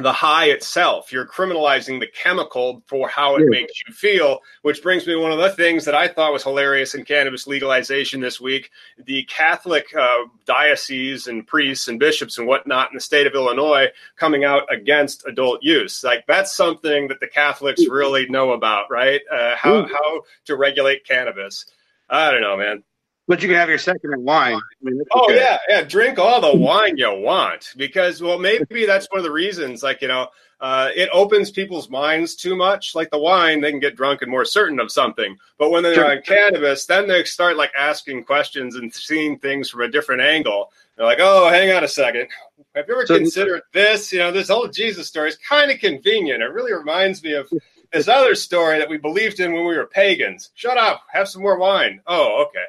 the 0.02 0.12
high 0.12 0.46
itself. 0.46 1.12
You're 1.12 1.26
criminalizing 1.26 2.00
the 2.00 2.06
chemical 2.06 2.82
for 2.86 3.08
how 3.08 3.36
it 3.36 3.42
yeah. 3.42 3.50
makes 3.50 3.72
you 3.86 3.92
feel, 3.92 4.40
which 4.62 4.82
brings 4.82 5.06
me 5.06 5.14
to 5.14 5.20
one 5.20 5.32
of 5.32 5.38
the 5.38 5.50
things 5.50 5.84
that 5.84 5.94
I 5.94 6.08
thought 6.08 6.32
was 6.32 6.42
hilarious 6.42 6.94
in 6.94 7.04
cannabis 7.04 7.46
legalization 7.46 8.20
this 8.20 8.40
week. 8.40 8.70
The 9.04 9.24
Catholic 9.24 9.86
uh, 9.94 10.24
dioceses 10.46 11.26
and 11.26 11.46
priests 11.46 11.88
and 11.88 11.98
bishops 11.98 12.38
and 12.38 12.46
whatnot 12.46 12.90
in 12.90 12.94
the 12.94 13.00
state 13.00 13.26
of 13.26 13.34
Illinois 13.34 13.88
coming 14.16 14.44
out 14.44 14.62
against 14.72 15.26
adult 15.26 15.62
use. 15.62 16.02
Like 16.02 16.26
that's 16.26 16.54
something 16.54 17.08
that 17.08 17.20
the 17.20 17.28
Catholics 17.28 17.86
really 17.88 18.28
know 18.28 18.52
about, 18.52 18.90
right? 18.90 19.20
Uh, 19.30 19.56
how, 19.56 19.86
how 19.86 20.22
to 20.46 20.56
regulate 20.56 21.06
cannabis. 21.06 21.66
I 22.10 22.30
don't 22.30 22.40
know, 22.40 22.56
man. 22.56 22.82
But 23.28 23.42
you 23.42 23.48
can 23.48 23.56
have 23.58 23.68
your 23.68 23.78
second 23.78 24.12
in 24.12 24.24
wine. 24.24 24.56
I 24.56 24.60
mean, 24.82 25.00
oh 25.12 25.30
yeah, 25.30 25.58
yeah. 25.68 25.82
Drink 25.82 26.18
all 26.18 26.40
the 26.40 26.56
wine 26.56 26.96
you 26.96 27.14
want 27.14 27.74
because 27.76 28.20
well, 28.20 28.40
maybe 28.40 28.86
that's 28.86 29.06
one 29.08 29.20
of 29.20 29.24
the 29.24 29.30
reasons. 29.30 29.84
Like 29.84 30.02
you 30.02 30.08
know, 30.08 30.26
uh, 30.60 30.88
it 30.96 31.08
opens 31.12 31.52
people's 31.52 31.88
minds 31.88 32.34
too 32.34 32.56
much. 32.56 32.96
Like 32.96 33.08
the 33.10 33.20
wine, 33.20 33.60
they 33.60 33.70
can 33.70 33.78
get 33.78 33.94
drunk 33.94 34.22
and 34.22 34.30
more 34.32 34.44
certain 34.44 34.80
of 34.80 34.90
something. 34.90 35.36
But 35.58 35.70
when 35.70 35.84
they're 35.84 35.94
sure. 35.94 36.10
on 36.10 36.22
cannabis, 36.22 36.86
then 36.86 37.06
they 37.06 37.22
start 37.22 37.56
like 37.56 37.70
asking 37.78 38.24
questions 38.24 38.74
and 38.74 38.92
seeing 38.92 39.38
things 39.38 39.70
from 39.70 39.82
a 39.82 39.88
different 39.88 40.22
angle. 40.22 40.72
They're 40.96 41.06
like, 41.06 41.20
"Oh, 41.20 41.48
hang 41.48 41.70
on 41.70 41.84
a 41.84 41.88
second. 41.88 42.26
Have 42.74 42.86
you 42.88 42.94
ever 42.94 43.06
so, 43.06 43.16
considered 43.16 43.62
this? 43.72 44.12
You 44.12 44.18
know, 44.18 44.32
this 44.32 44.48
whole 44.48 44.66
Jesus 44.66 45.06
story 45.06 45.28
is 45.28 45.36
kind 45.36 45.70
of 45.70 45.78
convenient. 45.78 46.42
It 46.42 46.52
really 46.52 46.72
reminds 46.72 47.22
me 47.22 47.34
of." 47.34 47.48
This 47.92 48.08
other 48.08 48.34
story 48.34 48.78
that 48.78 48.88
we 48.88 48.98
believed 48.98 49.40
in 49.40 49.52
when 49.52 49.66
we 49.66 49.76
were 49.76 49.86
pagans. 49.86 50.50
Shut 50.54 50.78
up. 50.78 51.02
Have 51.12 51.28
some 51.28 51.42
more 51.42 51.58
wine. 51.58 52.00
Oh, 52.06 52.44
okay. 52.46 52.64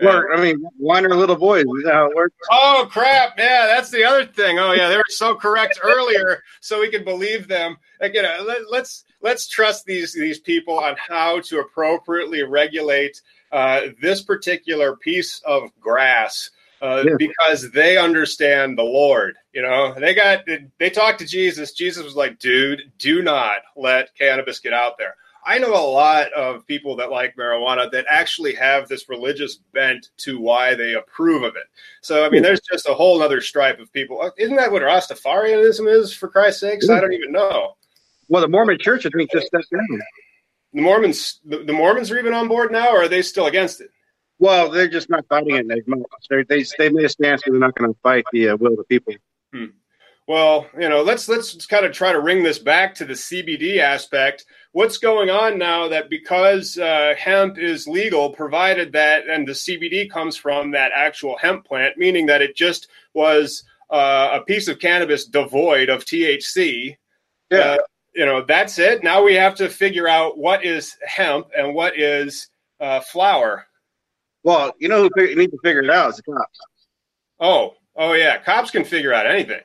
I 0.00 0.40
mean, 0.40 0.64
wine 0.78 1.04
are 1.04 1.14
little 1.14 1.36
boys. 1.36 1.64
Is 1.64 1.84
that 1.84 1.94
how 1.94 2.06
it 2.06 2.16
works? 2.16 2.34
Oh 2.50 2.88
crap! 2.90 3.34
Yeah, 3.38 3.66
that's 3.66 3.90
the 3.90 4.04
other 4.04 4.26
thing. 4.26 4.58
Oh 4.58 4.72
yeah, 4.72 4.88
they 4.88 4.96
were 4.96 5.04
so 5.08 5.34
correct 5.34 5.78
earlier, 5.82 6.42
so 6.60 6.80
we 6.80 6.90
can 6.90 7.04
believe 7.04 7.46
them. 7.46 7.76
Again, 8.00 8.24
let, 8.46 8.70
let's 8.70 9.04
let's 9.20 9.48
trust 9.48 9.84
these 9.84 10.12
these 10.12 10.40
people 10.40 10.78
on 10.78 10.96
how 10.96 11.40
to 11.42 11.60
appropriately 11.60 12.42
regulate 12.42 13.20
uh, 13.52 13.82
this 14.00 14.22
particular 14.22 14.96
piece 14.96 15.40
of 15.46 15.70
grass. 15.80 16.50
Uh, 16.82 17.04
yeah. 17.06 17.14
because 17.16 17.70
they 17.70 17.96
understand 17.96 18.76
the 18.76 18.82
Lord. 18.82 19.36
You 19.52 19.62
know, 19.62 19.94
they 19.94 20.14
got 20.14 20.40
they 20.78 20.90
talked 20.90 21.20
to 21.20 21.26
Jesus. 21.26 21.72
Jesus 21.72 22.02
was 22.02 22.16
like, 22.16 22.40
"Dude, 22.40 22.92
do 22.98 23.22
not 23.22 23.58
let 23.76 24.14
cannabis 24.16 24.58
get 24.58 24.72
out 24.72 24.98
there." 24.98 25.14
I 25.44 25.58
know 25.58 25.74
a 25.74 25.90
lot 25.90 26.32
of 26.32 26.66
people 26.66 26.96
that 26.96 27.10
like 27.10 27.36
marijuana 27.36 27.90
that 27.90 28.06
actually 28.08 28.54
have 28.54 28.88
this 28.88 29.08
religious 29.08 29.58
bent 29.72 30.10
to 30.18 30.38
why 30.38 30.74
they 30.74 30.94
approve 30.94 31.42
of 31.42 31.56
it. 31.56 31.64
So, 32.00 32.24
I 32.24 32.30
mean, 32.30 32.42
there's 32.42 32.60
just 32.60 32.88
a 32.88 32.94
whole 32.94 33.20
other 33.22 33.40
stripe 33.40 33.80
of 33.80 33.92
people. 33.92 34.20
Uh, 34.20 34.30
isn't 34.38 34.56
that 34.56 34.70
what 34.70 34.82
Rastafarianism 34.82 35.92
is, 35.92 36.14
for 36.14 36.28
Christ's 36.28 36.60
sakes? 36.60 36.88
I 36.88 37.00
don't 37.00 37.12
even 37.12 37.32
know. 37.32 37.74
Well, 38.28 38.42
the 38.42 38.48
Mormon 38.48 38.78
church, 38.80 39.04
I 39.04 39.10
think, 39.10 39.32
just 39.32 39.48
stepped 39.48 39.70
down. 39.70 40.00
The 40.74 40.80
Mormons, 40.80 41.40
the, 41.44 41.72
Mormons 41.72 42.10
are 42.10 42.18
even 42.18 42.32
on 42.32 42.48
board 42.48 42.70
now, 42.72 42.90
or 42.90 43.02
are 43.02 43.08
they 43.08 43.20
still 43.20 43.46
against 43.46 43.80
it? 43.80 43.90
Well, 44.42 44.70
they're 44.70 44.88
just 44.88 45.08
not 45.08 45.24
fighting 45.28 45.54
it 45.54 45.70
as 45.70 45.86
much. 45.86 46.02
They're, 46.28 46.42
they 46.42 46.64
they 46.76 46.88
made 46.88 47.04
a 47.04 47.08
stance 47.08 47.42
that 47.44 47.52
they're 47.52 47.60
not 47.60 47.76
going 47.76 47.94
to 47.94 48.00
fight 48.00 48.24
the 48.32 48.48
uh, 48.48 48.56
will 48.56 48.72
of 48.72 48.78
the 48.78 48.84
people. 48.84 49.14
Hmm. 49.52 49.66
Well, 50.26 50.66
you 50.76 50.88
know, 50.88 51.00
let's 51.02 51.28
let's 51.28 51.64
kind 51.64 51.86
of 51.86 51.92
try 51.92 52.10
to 52.10 52.18
ring 52.18 52.42
this 52.42 52.58
back 52.58 52.92
to 52.96 53.04
the 53.04 53.12
CBD 53.12 53.78
aspect. 53.78 54.46
What's 54.72 54.98
going 54.98 55.30
on 55.30 55.58
now 55.58 55.86
that 55.86 56.10
because 56.10 56.76
uh, 56.76 57.14
hemp 57.16 57.56
is 57.56 57.86
legal, 57.86 58.30
provided 58.30 58.90
that 58.94 59.28
and 59.28 59.46
the 59.46 59.52
CBD 59.52 60.10
comes 60.10 60.36
from 60.36 60.72
that 60.72 60.90
actual 60.92 61.38
hemp 61.38 61.64
plant, 61.64 61.96
meaning 61.96 62.26
that 62.26 62.42
it 62.42 62.56
just 62.56 62.88
was 63.14 63.62
uh, 63.90 64.30
a 64.32 64.40
piece 64.40 64.66
of 64.66 64.80
cannabis 64.80 65.24
devoid 65.24 65.88
of 65.88 66.04
THC. 66.04 66.96
Yeah. 67.48 67.58
Uh, 67.58 67.78
you 68.12 68.26
know, 68.26 68.44
that's 68.44 68.80
it. 68.80 69.04
Now 69.04 69.22
we 69.22 69.34
have 69.34 69.54
to 69.54 69.68
figure 69.68 70.08
out 70.08 70.36
what 70.36 70.64
is 70.64 70.96
hemp 71.06 71.46
and 71.56 71.76
what 71.76 71.96
is 71.96 72.48
uh, 72.80 72.98
flower. 72.98 73.68
Well, 74.44 74.72
you 74.78 74.88
know 74.88 75.08
who 75.14 75.34
needs 75.34 75.52
to 75.52 75.58
figure 75.62 75.82
it 75.82 75.90
out 75.90 76.10
is 76.10 76.16
the 76.16 76.22
cops. 76.22 76.58
Oh, 77.40 77.74
oh 77.96 78.12
yeah, 78.12 78.38
cops 78.38 78.70
can 78.70 78.84
figure 78.84 79.14
out 79.14 79.26
anything. 79.26 79.60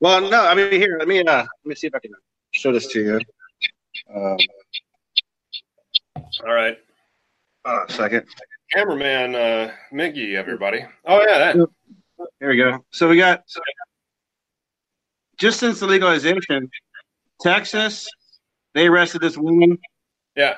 Well, 0.00 0.28
no, 0.28 0.44
I 0.44 0.54
mean 0.54 0.72
here. 0.72 0.96
Let 0.98 1.08
me 1.08 1.20
uh, 1.20 1.24
let 1.24 1.48
me 1.64 1.74
see 1.74 1.86
if 1.86 1.94
I 1.94 2.00
can 2.00 2.12
show 2.52 2.72
this 2.72 2.88
to 2.88 3.00
you. 3.00 3.20
Um, 4.14 4.36
All 6.44 6.54
right. 6.54 6.78
Uh, 7.64 7.86
second. 7.88 8.26
Cameraman 8.72 9.34
uh, 9.34 9.72
Miggy, 9.92 10.34
everybody. 10.34 10.84
Oh 11.04 11.20
yeah, 11.20 11.38
that. 11.38 11.68
Here 12.40 12.48
we 12.48 12.56
go. 12.56 12.84
So 12.90 13.08
we 13.08 13.16
got 13.16 13.44
just 15.38 15.60
since 15.60 15.80
the 15.80 15.86
legalization, 15.86 16.70
Texas, 17.40 18.08
they 18.74 18.86
arrested 18.86 19.20
this 19.20 19.36
woman. 19.36 19.78
Yeah. 20.36 20.56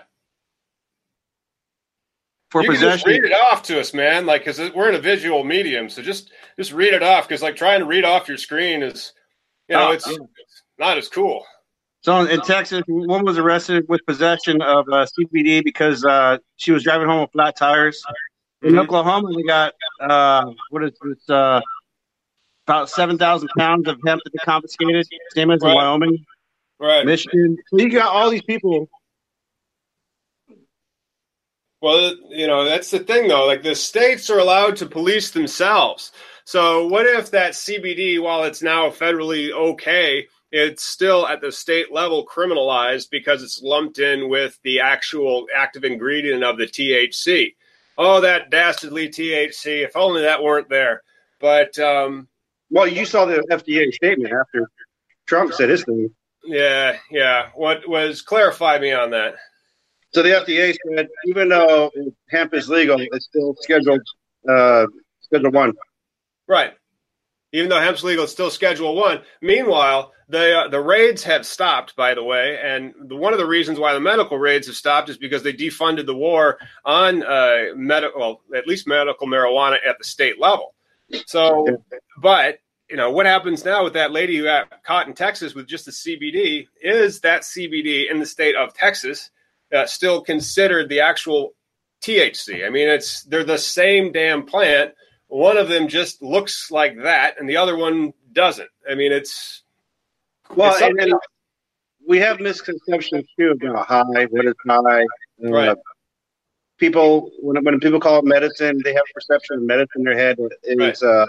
For 2.54 2.62
you 2.62 2.70
possession. 2.70 3.10
read 3.10 3.24
it 3.24 3.32
off 3.32 3.64
to 3.64 3.80
us, 3.80 3.92
man. 3.92 4.26
Like, 4.26 4.44
because 4.44 4.72
we're 4.72 4.88
in 4.88 4.94
a 4.94 5.00
visual 5.00 5.42
medium, 5.42 5.88
so 5.88 6.02
just 6.02 6.30
just 6.56 6.72
read 6.72 6.94
it 6.94 7.02
off. 7.02 7.26
Because 7.26 7.42
like 7.42 7.56
trying 7.56 7.80
to 7.80 7.84
read 7.84 8.04
off 8.04 8.28
your 8.28 8.36
screen 8.36 8.80
is 8.80 9.12
you 9.68 9.74
know, 9.74 9.88
oh, 9.88 9.90
it's, 9.90 10.06
it's 10.06 10.62
not 10.78 10.96
as 10.96 11.08
cool. 11.08 11.44
So 12.02 12.20
in 12.20 12.40
Texas, 12.42 12.84
one 12.86 13.24
was 13.24 13.38
arrested 13.38 13.86
with 13.88 14.06
possession 14.06 14.62
of 14.62 14.86
uh, 14.88 15.04
CBD 15.18 15.64
because 15.64 16.04
uh, 16.04 16.38
she 16.54 16.70
was 16.70 16.84
driving 16.84 17.08
home 17.08 17.22
with 17.22 17.32
flat 17.32 17.56
tires. 17.56 18.00
In 18.62 18.70
mm-hmm. 18.70 18.78
Oklahoma, 18.78 19.34
they 19.34 19.42
got 19.42 19.72
uh, 20.00 20.44
what 20.70 20.84
is 20.84 20.92
this? 21.02 21.28
Uh, 21.28 21.60
about 22.68 22.88
seven 22.88 23.18
thousand 23.18 23.48
pounds 23.58 23.88
of 23.88 23.98
hemp 24.06 24.22
that 24.22 24.30
they 24.30 24.38
confiscated. 24.44 25.08
Same 25.32 25.50
as 25.50 25.60
right. 25.60 25.70
in 25.70 25.74
Wyoming, 25.74 26.24
right? 26.78 27.04
Michigan. 27.04 27.56
So 27.70 27.78
you 27.78 27.90
got 27.90 28.14
all 28.14 28.30
these 28.30 28.42
people. 28.42 28.88
Well, 31.84 32.14
you 32.30 32.46
know 32.46 32.64
that's 32.64 32.90
the 32.90 33.00
thing, 33.00 33.28
though. 33.28 33.46
Like 33.46 33.62
the 33.62 33.74
states 33.74 34.30
are 34.30 34.38
allowed 34.38 34.76
to 34.76 34.86
police 34.86 35.32
themselves. 35.32 36.12
So 36.46 36.86
what 36.86 37.04
if 37.04 37.30
that 37.32 37.52
CBD, 37.52 38.22
while 38.22 38.44
it's 38.44 38.62
now 38.62 38.88
federally 38.88 39.52
okay, 39.52 40.26
it's 40.50 40.82
still 40.82 41.28
at 41.28 41.42
the 41.42 41.52
state 41.52 41.92
level 41.92 42.24
criminalized 42.24 43.10
because 43.10 43.42
it's 43.42 43.60
lumped 43.60 43.98
in 43.98 44.30
with 44.30 44.58
the 44.64 44.80
actual 44.80 45.44
active 45.54 45.84
ingredient 45.84 46.42
of 46.42 46.56
the 46.56 46.64
THC. 46.64 47.54
Oh, 47.98 48.22
that 48.22 48.48
dastardly 48.48 49.10
THC! 49.10 49.84
If 49.84 49.94
only 49.94 50.22
that 50.22 50.42
weren't 50.42 50.70
there. 50.70 51.02
But 51.38 51.78
um, 51.78 52.28
well, 52.70 52.88
you 52.88 53.04
saw 53.04 53.26
the 53.26 53.46
FDA 53.50 53.92
statement 53.92 54.32
after 54.32 54.70
Trump 55.26 55.52
said 55.52 55.68
his 55.68 55.84
thing. 55.84 56.08
Yeah, 56.46 56.96
yeah. 57.10 57.50
What 57.54 57.86
was 57.86 58.22
clarify 58.22 58.78
me 58.78 58.92
on 58.92 59.10
that? 59.10 59.34
So 60.14 60.22
the 60.22 60.28
FDA 60.28 60.76
said 60.94 61.08
even 61.26 61.48
though 61.48 61.90
hemp 62.30 62.54
is 62.54 62.68
legal, 62.68 62.98
it's 63.00 63.24
still 63.24 63.56
scheduled 63.60 64.00
uh, 64.48 64.86
Schedule 65.20 65.50
One. 65.50 65.72
Right. 66.46 66.72
Even 67.52 67.68
though 67.68 67.80
hemp's 67.80 68.04
legal, 68.04 68.24
it's 68.24 68.32
still 68.32 68.50
Schedule 68.50 68.94
One. 68.94 69.22
Meanwhile, 69.42 70.12
the 70.28 70.60
uh, 70.60 70.68
the 70.68 70.80
raids 70.80 71.24
have 71.24 71.44
stopped, 71.44 71.96
by 71.96 72.14
the 72.14 72.22
way, 72.22 72.58
and 72.62 72.94
the, 73.08 73.16
one 73.16 73.32
of 73.32 73.40
the 73.40 73.46
reasons 73.46 73.78
why 73.80 73.92
the 73.92 74.00
medical 74.00 74.38
raids 74.38 74.68
have 74.68 74.76
stopped 74.76 75.08
is 75.08 75.18
because 75.18 75.42
they 75.42 75.52
defunded 75.52 76.06
the 76.06 76.14
war 76.14 76.58
on 76.84 77.24
uh, 77.24 77.74
medical, 77.74 78.20
well, 78.20 78.40
at 78.56 78.68
least 78.68 78.86
medical 78.86 79.26
marijuana 79.26 79.76
at 79.86 79.98
the 79.98 80.04
state 80.04 80.40
level. 80.40 80.74
So, 81.26 81.66
but 82.22 82.58
you 82.88 82.96
know 82.96 83.10
what 83.10 83.26
happens 83.26 83.64
now 83.64 83.82
with 83.82 83.94
that 83.94 84.12
lady 84.12 84.36
who 84.36 84.44
got 84.44 84.82
caught 84.84 85.08
in 85.08 85.14
Texas 85.14 85.54
with 85.54 85.66
just 85.66 85.86
the 85.86 85.90
CBD? 85.90 86.68
Is 86.80 87.20
that 87.20 87.42
CBD 87.42 88.10
in 88.10 88.20
the 88.20 88.26
state 88.26 88.54
of 88.54 88.74
Texas 88.74 89.30
uh, 89.74 89.86
still 89.86 90.22
considered 90.22 90.88
the 90.88 91.00
actual 91.00 91.54
THC? 92.02 92.66
I 92.66 92.70
mean, 92.70 92.88
it's 92.88 93.22
they're 93.24 93.44
the 93.44 93.58
same 93.58 94.12
damn 94.12 94.44
plant. 94.44 94.92
One 95.28 95.56
of 95.56 95.68
them 95.68 95.88
just 95.88 96.22
looks 96.22 96.70
like 96.70 97.02
that, 97.02 97.40
and 97.40 97.48
the 97.48 97.56
other 97.56 97.76
one 97.76 98.12
doesn't. 98.32 98.68
I 98.88 98.94
mean, 98.94 99.12
it's 99.12 99.62
well, 100.54 100.74
it's 100.74 101.02
and 101.02 101.14
we 102.06 102.18
have 102.18 102.40
misconceptions 102.40 103.24
too 103.38 103.52
about 103.52 103.86
high. 103.86 104.26
What 104.26 104.46
is 104.46 104.54
high? 104.66 105.02
Uh, 105.44 105.50
right. 105.50 105.76
People 106.78 107.30
when 107.40 107.62
when 107.64 107.80
people 107.80 108.00
call 108.00 108.18
it 108.18 108.24
medicine, 108.24 108.80
they 108.84 108.92
have 108.92 109.02
a 109.10 109.14
perception 109.14 109.58
of 109.58 109.62
medicine 109.62 109.88
in 109.96 110.04
their 110.04 110.16
head. 110.16 110.36
It's 110.62 111.02
right. 111.02 111.10
uh, 111.10 111.26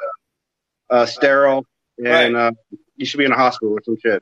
uh, 0.89 1.05
sterile, 1.05 1.65
and 1.97 2.35
right. 2.35 2.47
uh, 2.47 2.51
you 2.95 3.05
should 3.05 3.17
be 3.17 3.25
in 3.25 3.31
a 3.31 3.37
hospital 3.37 3.73
or 3.73 3.81
some 3.83 3.97
shit. 4.01 4.21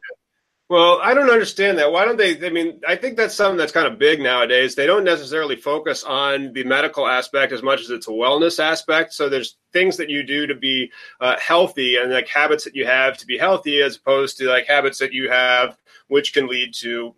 Well, 0.69 0.99
I 1.03 1.13
don't 1.13 1.29
understand 1.29 1.77
that. 1.77 1.91
Why 1.91 2.05
don't 2.05 2.17
they? 2.17 2.43
I 2.45 2.49
mean, 2.49 2.79
I 2.87 2.95
think 2.95 3.17
that's 3.17 3.35
something 3.35 3.57
that's 3.57 3.71
kind 3.71 3.85
of 3.85 3.99
big 3.99 4.21
nowadays. 4.21 4.75
They 4.75 4.87
don't 4.87 5.03
necessarily 5.03 5.55
focus 5.55 6.03
on 6.03 6.53
the 6.53 6.63
medical 6.63 7.05
aspect 7.07 7.51
as 7.51 7.61
much 7.61 7.81
as 7.81 7.89
it's 7.89 8.07
a 8.07 8.11
wellness 8.11 8.63
aspect. 8.63 9.13
So 9.13 9.29
there's 9.29 9.57
things 9.73 9.97
that 9.97 10.09
you 10.09 10.23
do 10.23 10.47
to 10.47 10.55
be 10.55 10.91
uh, 11.19 11.35
healthy 11.37 11.97
and 11.97 12.11
like 12.11 12.27
habits 12.27 12.63
that 12.63 12.75
you 12.75 12.85
have 12.85 13.17
to 13.17 13.25
be 13.27 13.37
healthy, 13.37 13.81
as 13.81 13.97
opposed 13.97 14.37
to 14.37 14.45
like 14.47 14.65
habits 14.65 14.99
that 14.99 15.13
you 15.13 15.29
have 15.29 15.77
which 16.13 16.31
can 16.31 16.45
lead 16.45 16.71
to 16.71 17.11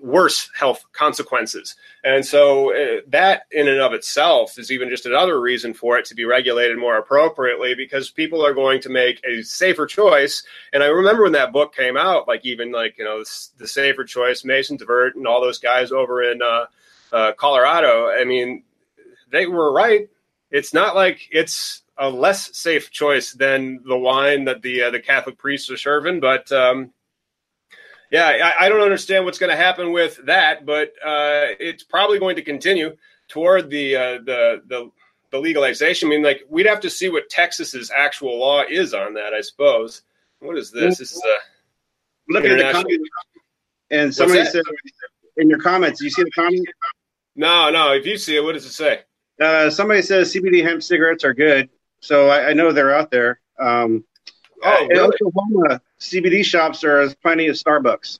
worse 0.00 0.48
health 0.58 0.86
consequences. 0.92 1.76
And 2.02 2.24
so 2.24 2.74
uh, 2.74 3.02
that 3.08 3.42
in 3.50 3.68
and 3.68 3.78
of 3.78 3.92
itself 3.92 4.58
is 4.58 4.72
even 4.72 4.88
just 4.88 5.04
another 5.04 5.38
reason 5.38 5.74
for 5.74 5.98
it 5.98 6.06
to 6.06 6.14
be 6.14 6.24
regulated 6.24 6.78
more 6.78 6.96
appropriately 6.96 7.74
because 7.74 8.10
people 8.10 8.42
are 8.42 8.54
going 8.54 8.80
to 8.80 8.88
make 8.88 9.20
a 9.26 9.42
safer 9.42 9.84
choice. 9.84 10.44
And 10.72 10.82
I 10.82 10.86
remember 10.86 11.24
when 11.24 11.32
that 11.32 11.52
book 11.52 11.76
came 11.76 11.98
out, 11.98 12.26
like 12.26 12.46
even 12.46 12.72
like, 12.72 12.96
you 12.96 13.04
know, 13.04 13.18
the, 13.18 13.48
the 13.58 13.68
safer 13.68 14.02
choice, 14.02 14.46
Mason 14.46 14.78
Tvert 14.78 15.14
and 15.14 15.26
all 15.26 15.42
those 15.42 15.58
guys 15.58 15.92
over 15.92 16.22
in 16.22 16.40
uh, 16.40 16.64
uh, 17.12 17.32
Colorado. 17.32 18.08
I 18.08 18.24
mean, 18.24 18.64
they 19.30 19.46
were 19.46 19.74
right. 19.74 20.08
It's 20.50 20.72
not 20.72 20.94
like 20.94 21.28
it's 21.30 21.82
a 21.98 22.08
less 22.08 22.56
safe 22.56 22.90
choice 22.90 23.32
than 23.32 23.82
the 23.86 23.98
wine 23.98 24.46
that 24.46 24.62
the 24.62 24.84
uh, 24.84 24.90
the 24.90 25.00
Catholic 25.00 25.36
priests 25.36 25.70
are 25.70 25.76
serving, 25.76 26.20
but 26.20 26.50
um, 26.50 26.92
yeah, 28.12 28.52
I, 28.60 28.66
I 28.66 28.68
don't 28.68 28.82
understand 28.82 29.24
what's 29.24 29.38
going 29.38 29.50
to 29.50 29.56
happen 29.56 29.90
with 29.90 30.20
that, 30.26 30.66
but 30.66 30.88
uh, 31.04 31.56
it's 31.58 31.82
probably 31.82 32.18
going 32.18 32.36
to 32.36 32.42
continue 32.42 32.94
toward 33.28 33.70
the, 33.70 33.96
uh, 33.96 34.12
the 34.24 34.62
the 34.66 34.90
the 35.30 35.38
legalization. 35.38 36.08
I 36.08 36.10
mean, 36.10 36.22
like 36.22 36.42
we'd 36.48 36.66
have 36.66 36.80
to 36.80 36.90
see 36.90 37.08
what 37.08 37.30
Texas's 37.30 37.90
actual 37.90 38.38
law 38.38 38.62
is 38.68 38.92
on 38.92 39.14
that. 39.14 39.32
I 39.32 39.40
suppose. 39.40 40.02
What 40.40 40.58
is 40.58 40.70
this? 40.70 40.98
This 40.98 41.12
is 41.12 41.22
uh, 41.24 41.38
look 42.28 42.44
at 42.44 42.58
the 42.58 42.70
comment. 42.70 43.00
And 43.90 44.14
somebody 44.14 44.44
said 44.44 44.62
in 45.38 45.48
your 45.48 45.60
comments, 45.60 46.00
you 46.00 46.10
see 46.10 46.22
the 46.22 46.30
comment? 46.32 46.66
No, 47.34 47.70
no. 47.70 47.92
If 47.92 48.04
you 48.04 48.18
see 48.18 48.36
it, 48.36 48.44
what 48.44 48.52
does 48.52 48.66
it 48.66 48.72
say? 48.72 49.00
Uh, 49.40 49.70
somebody 49.70 50.02
says 50.02 50.34
CBD 50.34 50.62
hemp 50.62 50.82
cigarettes 50.82 51.24
are 51.24 51.32
good, 51.32 51.70
so 52.00 52.28
I, 52.28 52.50
I 52.50 52.52
know 52.52 52.72
they're 52.72 52.94
out 52.94 53.10
there. 53.10 53.40
Um, 53.58 54.04
oh, 54.62 54.86
really? 54.88 55.14
Oklahoma, 55.22 55.80
CBD 56.00 56.44
shops, 56.44 56.84
are 56.84 57.08
plenty 57.22 57.48
of 57.48 57.56
Starbucks. 57.56 58.18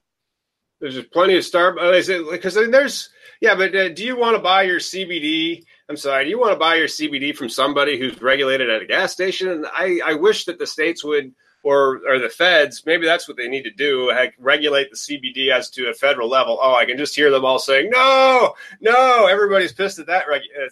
There's 0.80 0.94
just 0.94 1.12
plenty 1.12 1.36
of 1.36 1.44
Starbucks 1.44 2.30
because 2.30 2.54
there's 2.54 3.10
yeah, 3.40 3.54
but 3.54 3.74
uh, 3.74 3.88
do 3.88 4.04
you 4.04 4.16
want 4.16 4.36
to 4.36 4.42
buy 4.42 4.62
your 4.62 4.78
CBD? 4.78 5.64
I'm 5.88 5.96
sorry, 5.96 6.24
do 6.24 6.30
you 6.30 6.38
want 6.38 6.52
to 6.52 6.58
buy 6.58 6.76
your 6.76 6.86
CBD 6.86 7.36
from 7.36 7.48
somebody 7.48 7.98
who's 7.98 8.20
regulated 8.22 8.70
at 8.70 8.82
a 8.82 8.86
gas 8.86 9.12
station? 9.12 9.48
And 9.48 9.66
I, 9.66 10.00
I 10.04 10.14
wish 10.14 10.44
that 10.46 10.58
the 10.58 10.66
states 10.66 11.04
would 11.04 11.34
or 11.62 12.00
or 12.08 12.18
the 12.18 12.28
feds 12.28 12.82
maybe 12.86 13.06
that's 13.06 13.28
what 13.28 13.36
they 13.36 13.48
need 13.48 13.62
to 13.62 13.70
do 13.70 14.08
like, 14.08 14.34
regulate 14.38 14.90
the 14.90 14.96
cbd 14.96 15.50
as 15.50 15.70
to 15.70 15.88
a 15.88 15.94
federal 15.94 16.28
level 16.28 16.58
oh 16.60 16.74
i 16.74 16.84
can 16.84 16.98
just 16.98 17.14
hear 17.14 17.30
them 17.30 17.44
all 17.44 17.58
saying 17.58 17.88
no 17.90 18.54
no 18.80 19.26
everybody's 19.26 19.72
pissed 19.72 19.98
at 19.98 20.06
that 20.06 20.24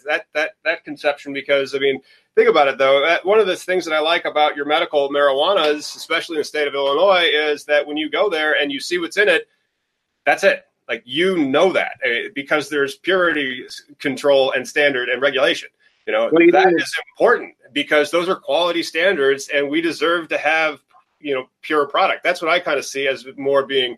that 0.05 0.25
that 0.33 0.51
that 0.63 0.83
conception 0.83 1.33
because 1.33 1.73
i 1.73 1.79
mean 1.79 2.01
Think 2.35 2.47
about 2.47 2.69
it 2.69 2.77
though. 2.77 3.17
One 3.23 3.39
of 3.39 3.47
the 3.47 3.55
things 3.55 3.83
that 3.85 3.93
I 3.93 3.99
like 3.99 4.25
about 4.25 4.55
your 4.55 4.65
medical 4.65 5.09
marijuana, 5.09 5.75
especially 5.75 6.37
in 6.37 6.41
the 6.41 6.45
state 6.45 6.67
of 6.67 6.73
Illinois, 6.73 7.29
is 7.33 7.65
that 7.65 7.85
when 7.85 7.97
you 7.97 8.09
go 8.09 8.29
there 8.29 8.61
and 8.61 8.71
you 8.71 8.79
see 8.79 8.97
what's 8.99 9.17
in 9.17 9.27
it, 9.27 9.47
that's 10.25 10.43
it. 10.43 10.65
Like 10.87 11.03
you 11.05 11.37
know 11.37 11.73
that 11.73 11.93
eh, 12.03 12.29
because 12.33 12.69
there's 12.69 12.95
purity 12.95 13.65
control 13.99 14.51
and 14.51 14.67
standard 14.67 15.09
and 15.09 15.21
regulation. 15.21 15.69
You 16.07 16.13
know 16.13 16.29
that 16.51 16.73
is 16.75 16.93
important 17.13 17.53
because 17.73 18.11
those 18.11 18.27
are 18.27 18.35
quality 18.35 18.81
standards, 18.81 19.49
and 19.53 19.69
we 19.69 19.81
deserve 19.81 20.29
to 20.29 20.37
have 20.37 20.81
you 21.19 21.33
know 21.33 21.45
pure 21.61 21.85
product. 21.85 22.23
That's 22.23 22.41
what 22.41 22.49
I 22.49 22.59
kind 22.59 22.79
of 22.79 22.85
see 22.85 23.07
as 23.07 23.25
more 23.37 23.65
being 23.65 23.97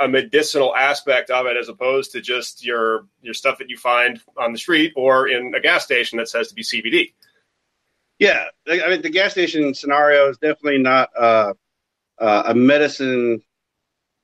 a 0.00 0.08
medicinal 0.08 0.74
aspect 0.74 1.30
of 1.30 1.46
it, 1.46 1.56
as 1.56 1.68
opposed 1.68 2.12
to 2.12 2.20
just 2.20 2.64
your 2.64 3.06
your 3.22 3.34
stuff 3.34 3.58
that 3.58 3.68
you 3.68 3.76
find 3.76 4.20
on 4.36 4.52
the 4.52 4.58
street 4.58 4.92
or 4.96 5.28
in 5.28 5.54
a 5.54 5.60
gas 5.60 5.84
station 5.84 6.18
that 6.18 6.28
says 6.28 6.48
to 6.48 6.54
be 6.54 6.62
CBD. 6.62 7.12
Yeah, 8.22 8.44
I 8.68 8.88
mean 8.88 9.02
the 9.02 9.10
gas 9.10 9.32
station 9.32 9.74
scenario 9.74 10.30
is 10.30 10.38
definitely 10.38 10.78
not 10.78 11.10
uh, 11.18 11.54
uh, 12.20 12.44
a 12.46 12.54
medicine 12.54 13.42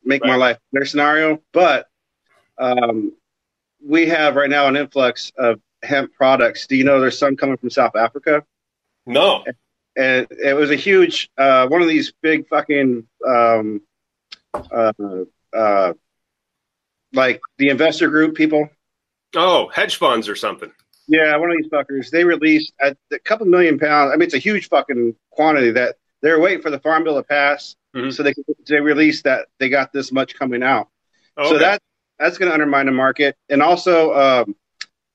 make 0.04 0.22
right. 0.22 0.28
my 0.28 0.36
life 0.36 0.58
better 0.72 0.86
scenario, 0.86 1.42
but 1.52 1.88
um, 2.58 3.12
we 3.84 4.06
have 4.06 4.36
right 4.36 4.48
now 4.48 4.68
an 4.68 4.76
influx 4.76 5.32
of 5.36 5.60
hemp 5.82 6.12
products. 6.14 6.68
Do 6.68 6.76
you 6.76 6.84
know 6.84 7.00
there's 7.00 7.18
some 7.18 7.36
coming 7.36 7.56
from 7.56 7.70
South 7.70 7.96
Africa? 7.96 8.44
No. 9.04 9.44
And 9.96 10.28
it 10.30 10.54
was 10.54 10.70
a 10.70 10.76
huge 10.76 11.28
uh, 11.36 11.66
one 11.66 11.82
of 11.82 11.88
these 11.88 12.12
big 12.22 12.46
fucking 12.46 13.04
um, 13.26 13.80
uh, 14.54 14.92
uh, 15.52 15.92
like 17.12 17.40
the 17.56 17.70
investor 17.70 18.08
group 18.08 18.36
people. 18.36 18.68
Oh, 19.34 19.66
hedge 19.74 19.96
funds 19.96 20.28
or 20.28 20.36
something. 20.36 20.70
Yeah, 21.08 21.34
one 21.36 21.50
of 21.50 21.56
these 21.56 21.70
fuckers. 21.70 22.10
They 22.10 22.22
released 22.22 22.72
a, 22.80 22.94
a, 23.10 23.18
couple 23.20 23.46
million 23.46 23.78
pounds. 23.78 24.12
I 24.12 24.16
mean, 24.16 24.26
it's 24.26 24.34
a 24.34 24.38
huge 24.38 24.68
fucking 24.68 25.16
quantity 25.30 25.70
that 25.72 25.96
they're 26.20 26.38
waiting 26.38 26.60
for 26.60 26.70
the 26.70 26.78
farm 26.78 27.02
bill 27.02 27.16
to 27.16 27.22
pass, 27.22 27.76
mm-hmm. 27.96 28.10
so 28.10 28.22
they 28.22 28.34
they 28.66 28.80
release 28.80 29.22
that 29.22 29.46
they 29.58 29.70
got 29.70 29.92
this 29.92 30.12
much 30.12 30.38
coming 30.38 30.62
out. 30.62 30.88
Okay. 31.38 31.48
So 31.48 31.58
that 31.58 31.80
that's 32.18 32.36
going 32.36 32.50
to 32.50 32.52
undermine 32.52 32.86
the 32.86 32.92
market, 32.92 33.36
and 33.48 33.62
also 33.62 34.14
um, 34.14 34.54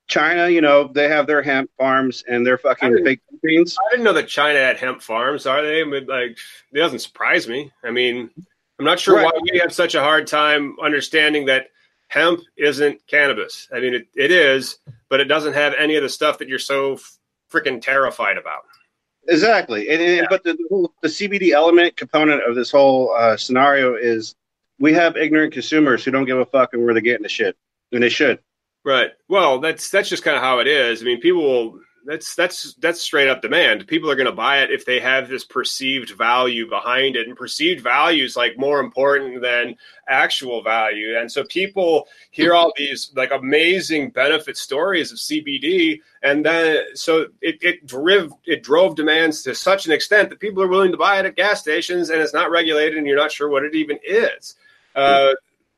China. 0.08 0.50
You 0.50 0.62
know, 0.62 0.88
they 0.88 1.08
have 1.10 1.28
their 1.28 1.44
hemp 1.44 1.70
farms 1.78 2.24
and 2.28 2.46
their 2.46 2.58
fucking 2.58 3.04
fake 3.04 3.22
beans. 3.44 3.78
I 3.80 3.92
didn't 3.92 4.06
know 4.06 4.14
that 4.14 4.28
China 4.28 4.58
had 4.58 4.78
hemp 4.78 5.04
farms. 5.04 5.46
Are 5.46 5.62
they? 5.62 5.82
I 5.82 5.84
mean, 5.84 6.08
like, 6.08 6.38
it 6.72 6.78
doesn't 6.78 7.00
surprise 7.00 7.48
me. 7.48 7.72
I 7.84 7.92
mean, 7.92 8.32
I'm 8.80 8.86
not 8.86 9.00
sure 9.00 9.18
right. 9.18 9.26
why 9.26 9.40
we 9.52 9.60
have 9.60 9.74
such 9.74 9.94
a 9.94 10.02
hard 10.02 10.26
time 10.26 10.76
understanding 10.82 11.46
that 11.46 11.68
hemp 12.14 12.42
isn't 12.56 13.02
cannabis. 13.08 13.68
I 13.74 13.80
mean, 13.80 13.96
it, 13.96 14.08
it 14.16 14.32
is, 14.32 14.78
but 15.10 15.20
it 15.20 15.26
doesn't 15.26 15.54
have 15.54 15.74
any 15.74 15.96
of 15.96 16.04
the 16.04 16.10
stuff 16.10 16.38
that 16.38 16.48
you're 16.48 16.60
so 16.60 17.00
freaking 17.52 17.82
terrified 17.82 18.38
about. 18.38 18.62
Exactly, 19.28 19.90
and, 19.90 20.02
and 20.02 20.18
yeah. 20.18 20.26
but 20.30 20.44
the, 20.44 20.56
the 21.02 21.08
CBD 21.08 21.52
element 21.52 21.96
component 21.96 22.44
of 22.48 22.56
this 22.56 22.70
whole 22.70 23.14
uh, 23.14 23.38
scenario 23.38 23.96
is 23.96 24.36
we 24.80 24.94
have 24.94 25.16
ignorant 25.16 25.54
consumers 25.54 26.04
who 26.04 26.12
don't 26.12 26.26
give 26.26 26.38
a 26.38 26.46
fuck 26.46 26.74
and 26.74 26.84
where 26.84 26.94
they're 26.94 27.02
getting 27.02 27.24
the 27.24 27.30
shit, 27.30 27.56
and 27.92 28.04
they 28.04 28.10
should. 28.10 28.40
Right. 28.84 29.12
Well, 29.30 29.60
that's 29.60 29.90
that's 29.90 30.10
just 30.10 30.24
kind 30.24 30.36
of 30.36 30.44
how 30.44 30.60
it 30.60 30.68
is. 30.68 31.02
I 31.02 31.06
mean, 31.06 31.22
people 31.22 31.42
will 31.42 31.80
that's 32.06 32.36
that's 32.36 32.74
that's 32.76 33.02
straight 33.02 33.30
up 33.30 33.42
demand. 33.42 33.88
People 33.88 34.10
are 34.10 34.16
going 34.16 34.26
to 34.26 34.32
buy 34.32 34.60
it 34.60 34.72
if 34.72 34.86
they 34.86 35.00
have 35.00 35.30
this 35.30 35.46
perceived 35.46 36.12
value 36.12 36.70
behind 36.70 37.16
it, 37.16 37.28
and 37.28 37.38
perceived 37.38 37.82
value 37.82 38.24
is 38.24 38.36
like 38.36 38.58
more 38.58 38.80
important 38.80 39.42
than 39.42 39.76
actual 40.08 40.62
value. 40.62 41.18
And 41.18 41.32
so 41.32 41.44
people 41.46 42.08
hear 42.32 42.54
all 42.54 42.74
these 42.76 43.12
like 43.16 43.32
amazing 43.32 44.10
benefit 44.10 44.58
stories 44.58 45.12
of 45.12 45.18
CBD, 45.18 46.00
and 46.22 46.46
then 46.46 46.80
so 46.94 47.28
it 47.42 47.58
it 47.62 47.86
drove 47.86 48.34
it 48.46 48.64
drove 48.64 48.96
demands 48.96 49.42
to 49.44 49.56
such 49.56 49.86
an 49.86 49.92
extent 49.92 50.30
that 50.30 50.40
people 50.40 50.62
are 50.62 50.68
willing 50.68 50.92
to 50.92 50.98
buy 50.98 51.20
it 51.20 51.26
at 51.26 51.36
gas 51.36 51.62
stations, 51.62 52.10
and 52.10 52.22
it's 52.22 52.34
not 52.34 52.52
regulated, 52.52 52.98
and 52.98 53.08
you're 53.08 53.18
not 53.18 53.32
sure 53.32 53.50
what 53.50 53.64
it 53.64 53.76
even 53.76 53.98
is. 54.06 54.56
Uh, 54.96 55.34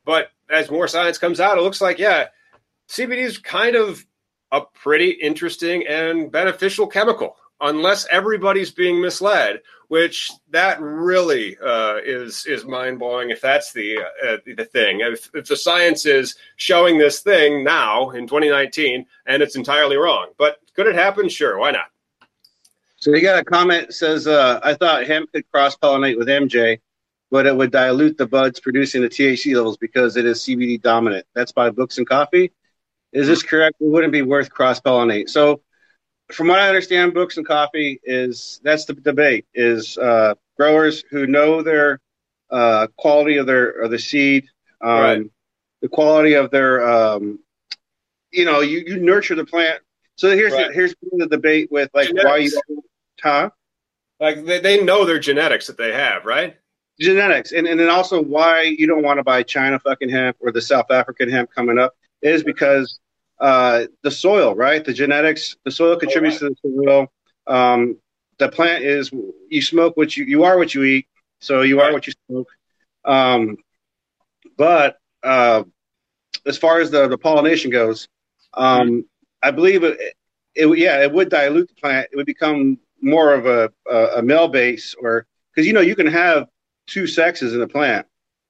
but 0.05 0.31
as 0.49 0.69
more 0.69 0.87
science 0.87 1.17
comes 1.17 1.39
out, 1.39 1.57
it 1.57 1.61
looks 1.61 1.81
like 1.81 1.99
yeah, 1.99 2.27
CBD 2.89 3.17
is 3.19 3.37
kind 3.37 3.75
of 3.75 4.05
a 4.51 4.61
pretty 4.61 5.09
interesting 5.09 5.85
and 5.87 6.31
beneficial 6.31 6.87
chemical 6.87 7.35
unless 7.61 8.05
everybody's 8.11 8.71
being 8.71 9.01
misled 9.01 9.61
which 9.87 10.31
that 10.49 10.79
really 10.81 11.57
uh, 11.57 11.97
is 12.03 12.45
is 12.45 12.65
mind 12.65 12.99
blowing 12.99 13.29
if 13.29 13.41
that's 13.41 13.71
the 13.73 13.99
uh, 13.99 14.37
the 14.45 14.65
thing. 14.65 15.01
If, 15.01 15.29
if 15.33 15.47
the 15.47 15.55
science 15.55 16.05
is 16.05 16.35
showing 16.55 16.97
this 16.97 17.21
thing 17.21 17.63
now 17.63 18.09
in 18.11 18.27
2019 18.27 19.05
and 19.25 19.43
it's 19.43 19.55
entirely 19.55 19.97
wrong. 19.97 20.29
But 20.37 20.57
could 20.75 20.87
it 20.87 20.95
happen? 20.95 21.29
Sure 21.29 21.57
why 21.57 21.71
not? 21.71 21.87
So 22.97 23.11
you 23.11 23.21
got 23.21 23.39
a 23.39 23.43
comment 23.43 23.93
says 23.93 24.25
uh, 24.25 24.59
i 24.63 24.73
thought 24.73 25.05
hemp 25.05 25.31
could 25.31 25.49
cross 25.51 25.75
pollinate 25.77 26.17
with 26.17 26.27
mj 26.27 26.79
but 27.29 27.45
it 27.45 27.55
would 27.55 27.71
dilute 27.71 28.17
the 28.17 28.25
buds 28.25 28.59
producing 28.59 29.01
the 29.01 29.09
thc 29.09 29.53
levels 29.55 29.77
because 29.77 30.17
it 30.17 30.25
is 30.25 30.39
cbd 30.39 30.81
dominant. 30.81 31.25
That's 31.33 31.51
by 31.51 31.69
books 31.69 31.97
and 31.97 32.07
coffee 32.07 32.51
is 33.15 33.27
this 33.27 33.41
correct? 33.41 33.77
It 33.79 33.89
wouldn't 33.89 34.11
be 34.11 34.21
worth 34.21 34.49
cross 34.49 34.81
pollinate. 34.81 35.29
So, 35.29 35.61
from 36.33 36.47
what 36.47 36.59
I 36.59 36.67
understand, 36.67 37.13
books 37.13 37.37
and 37.37 37.47
coffee 37.47 37.99
is 38.03 38.59
that's 38.61 38.83
the 38.85 38.93
debate. 38.93 39.45
Is 39.53 39.97
uh, 39.97 40.35
growers 40.57 41.03
who 41.09 41.25
know 41.25 41.61
their 41.61 42.01
uh, 42.51 42.87
quality 42.97 43.37
of 43.37 43.45
their 43.45 43.69
of 43.69 43.91
the 43.91 43.99
seed, 43.99 44.47
um, 44.81 44.99
right. 44.99 45.23
the 45.81 45.87
quality 45.87 46.33
of 46.33 46.51
their, 46.51 46.87
um, 46.87 47.39
you 48.31 48.43
know, 48.43 48.59
you, 48.59 48.83
you 48.85 48.97
nurture 48.97 49.35
the 49.35 49.45
plant. 49.45 49.81
So 50.17 50.31
here's 50.35 50.51
right. 50.51 50.67
the, 50.67 50.73
here's 50.73 50.93
the 51.13 51.27
debate 51.27 51.71
with 51.71 51.89
like 51.93 52.07
genetics. 52.07 52.25
why 52.25 52.37
you, 52.37 52.83
huh? 53.23 53.49
Like 54.19 54.43
they, 54.43 54.59
they 54.59 54.83
know 54.83 55.05
their 55.05 55.19
genetics 55.19 55.67
that 55.67 55.77
they 55.77 55.93
have, 55.93 56.25
right? 56.25 56.57
Genetics, 56.99 57.53
and 57.53 57.65
and 57.65 57.79
then 57.79 57.89
also 57.89 58.21
why 58.21 58.63
you 58.63 58.87
don't 58.87 59.03
want 59.03 59.19
to 59.19 59.23
buy 59.23 59.41
China 59.41 59.79
fucking 59.79 60.09
hemp 60.09 60.35
or 60.41 60.51
the 60.51 60.61
South 60.61 60.91
African 60.91 61.29
hemp 61.29 61.49
coming 61.51 61.79
up 61.79 61.93
is 62.21 62.43
because 62.43 62.99
uh, 63.39 63.85
the 64.01 64.11
soil, 64.11 64.55
right? 64.55 64.83
The 64.83 64.93
genetics, 64.93 65.57
the 65.63 65.71
soil 65.71 65.97
contributes 65.97 66.41
oh, 66.41 66.47
right. 66.47 66.57
to 66.63 66.69
the 66.69 66.83
soil. 66.83 67.07
Um, 67.47 67.97
the 68.37 68.49
plant 68.49 68.83
is 68.83 69.11
you 69.49 69.61
smoke 69.61 69.97
what 69.97 70.17
you 70.17 70.25
you 70.25 70.43
are 70.43 70.57
what 70.57 70.73
you 70.73 70.83
eat, 70.83 71.07
so 71.39 71.61
you 71.61 71.79
right. 71.79 71.89
are 71.89 71.93
what 71.93 72.07
you 72.07 72.13
smoke. 72.27 72.49
Um, 73.05 73.57
but 74.57 74.97
uh, 75.23 75.63
as 76.45 76.57
far 76.57 76.79
as 76.79 76.91
the, 76.91 77.07
the 77.07 77.17
pollination 77.17 77.71
goes, 77.71 78.07
um. 78.53 79.05
I 79.43 79.51
believe 79.51 79.83
it, 79.83 79.99
it, 80.55 80.77
yeah 80.79 81.03
it 81.03 81.13
would 81.13 81.29
dilute 81.29 81.67
the 81.67 81.75
plant. 81.75 82.07
It 82.11 82.15
would 82.15 82.25
become 82.25 82.79
more 82.99 83.31
of 83.31 83.45
a 83.45 83.71
a, 83.87 84.17
a 84.17 84.21
male 84.23 84.47
base, 84.47 84.95
or 84.99 85.27
because 85.53 85.67
you 85.67 85.73
know 85.73 85.81
you 85.81 85.95
can 85.95 86.07
have 86.07 86.47
two 86.87 87.05
sexes 87.05 87.53
in 87.53 87.61
a 87.61 87.67
plant. 87.67 88.07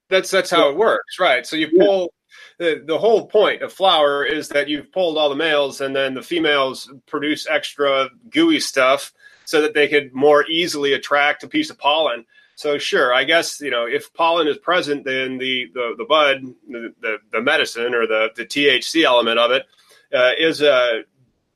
That's 0.10 0.32
that's 0.32 0.50
how 0.50 0.70
it 0.70 0.78
works, 0.78 1.20
right? 1.20 1.46
So 1.46 1.58
you 1.58 1.68
pull 1.78 2.14
the, 2.58 2.84
the 2.86 2.98
whole 2.98 3.28
point 3.28 3.62
of 3.62 3.74
flower 3.74 4.26
is 4.26 4.50
that 4.50 4.68
you've 4.68 4.92
pulled 4.92 5.18
all 5.18 5.30
the 5.30 5.36
males 5.36 5.82
and 5.82 5.96
then 5.96 6.14
the 6.14 6.22
females 6.22 6.92
produce 7.06 7.48
extra 7.48 8.10
gooey 8.30 8.60
stuff 8.60 9.14
so 9.46 9.62
that 9.62 9.74
they 9.74 9.88
could 9.88 10.14
more 10.14 10.46
easily 10.48 10.94
attract 10.94 11.44
a 11.44 11.48
piece 11.48 11.70
of 11.70 11.78
pollen. 11.78 12.26
So 12.56 12.78
sure, 12.78 13.14
I 13.14 13.26
guess 13.26 13.60
you 13.60 13.72
know 13.72 13.86
if 13.86 14.14
pollen 14.14 14.48
is 14.48 14.58
present, 14.58 15.04
then 15.04 15.38
the 15.38 15.70
the, 15.74 15.96
the 15.98 16.06
bud, 16.06 16.42
the, 16.70 16.94
the, 17.02 17.18
the 17.32 17.42
medicine 17.42 17.94
or 17.94 18.08
the 18.08 18.30
the 18.36 18.46
THC 18.46 19.04
element 19.04 19.40
of 19.40 19.52
it 19.52 19.66
uh, 20.14 20.32
is 20.38 20.62
uh, 20.62 21.02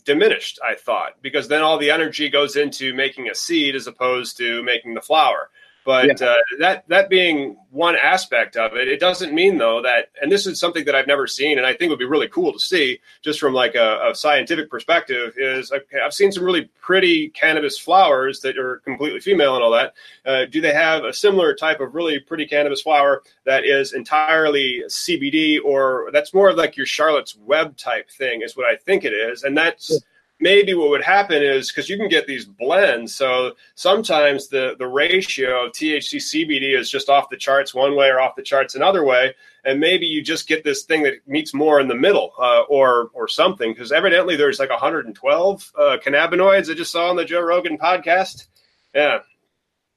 diminished. 0.04 0.60
I 0.64 0.76
thought 0.76 1.14
because 1.22 1.48
then 1.48 1.62
all 1.62 1.78
the 1.78 1.92
energy 1.92 2.30
goes 2.30 2.58
into 2.58 2.94
making 2.94 3.30
a 3.30 3.36
seed 3.36 3.76
as 3.76 3.88
opposed 3.88 4.38
to 4.38 4.62
making 4.64 4.94
the 4.94 5.02
flower. 5.02 5.50
But 5.86 6.20
yeah. 6.20 6.28
uh, 6.28 6.36
that 6.60 6.88
that 6.90 7.10
being 7.10 7.58
one 7.72 7.96
aspect 7.96 8.58
of 8.58 8.76
it, 8.76 8.88
it 8.88 9.00
doesn't 9.00 9.34
mean 9.34 9.58
though 9.58 9.82
that, 9.82 10.10
and 10.22 10.32
this 10.32 10.46
is 10.46 10.60
something 10.60 10.86
that 10.86 10.96
I've 10.96 11.08
never 11.08 11.26
seen, 11.26 11.58
and 11.58 11.66
I 11.66 11.74
think 11.74 11.90
would 11.90 12.00
be 12.00 12.06
really 12.06 12.28
cool 12.28 12.52
to 12.54 12.60
see, 12.60 13.00
just 13.22 13.40
from 13.40 13.54
like 13.54 13.76
a, 13.76 14.10
a 14.10 14.16
scientific 14.16 14.70
perspective. 14.70 15.34
Is 15.38 15.72
I've 15.72 16.14
seen 16.14 16.32
some 16.32 16.44
really 16.44 16.70
pretty 16.82 17.30
cannabis 17.30 17.78
flowers 17.78 18.42
that 18.42 18.58
are 18.58 18.78
completely 18.80 19.20
female 19.20 19.56
and 19.56 19.64
all 19.64 19.72
that. 19.72 19.94
Uh, 20.26 20.46
do 20.46 20.62
they 20.62 20.74
have 20.74 21.06
a 21.06 21.14
similar 21.14 21.56
type 21.56 21.80
of 21.80 21.96
really 21.96 22.20
pretty 22.20 22.46
cannabis 22.46 22.82
flower 22.82 23.24
that 23.46 23.66
is 23.66 23.94
entirely 23.94 24.84
CBD, 24.88 25.60
or 25.64 26.10
that's 26.12 26.34
more 26.34 26.50
of 26.50 26.58
like 26.58 26.76
your 26.76 26.86
Charlotte's 26.86 27.36
Web 27.38 27.78
type 27.78 28.10
thing? 28.10 28.42
Is 28.42 28.58
what 28.58 28.68
I 28.68 28.76
think 28.76 29.06
it 29.06 29.14
is, 29.14 29.44
and 29.44 29.58
that's. 29.58 29.92
Yeah 29.92 30.00
maybe 30.40 30.74
what 30.74 30.90
would 30.90 31.04
happen 31.04 31.44
is 31.44 31.70
because 31.70 31.90
you 31.90 31.98
can 31.98 32.08
get 32.08 32.26
these 32.26 32.46
blends 32.46 33.14
so 33.14 33.52
sometimes 33.76 34.48
the 34.48 34.76
the 34.80 34.88
ratio 34.88 35.66
of 35.66 35.72
thc 35.74 36.16
cbd 36.16 36.78
is 36.78 36.90
just 36.90 37.10
off 37.10 37.30
the 37.30 37.38
charts 37.38 37.74
one 37.74 37.96
way 37.96 38.08
or 38.08 38.20
off 38.20 38.36
the 38.36 38.42
charts 38.42 38.76
another 38.76 39.04
way 39.04 39.34
and 39.66 39.80
maybe 39.80 40.06
you 40.06 40.22
just 40.22 40.48
get 40.48 40.64
this 40.64 40.84
thing 40.84 41.04
that 41.04 41.16
meets 41.28 41.54
more 41.54 41.80
in 41.80 41.88
the 41.88 41.96
middle 41.96 42.34
uh, 42.40 42.62
or 42.70 43.10
or 43.14 43.28
something 43.28 43.72
because 43.74 43.92
evidently 43.92 44.36
there's 44.36 44.60
like 44.60 44.70
112 44.70 45.72
uh, 45.78 45.98
cannabinoids 46.04 46.70
i 46.70 46.74
just 46.74 46.92
saw 46.92 47.10
on 47.10 47.16
the 47.16 47.26
joe 47.26 47.42
rogan 47.42 47.78
podcast. 47.78 48.48
Yeah. 48.94 49.20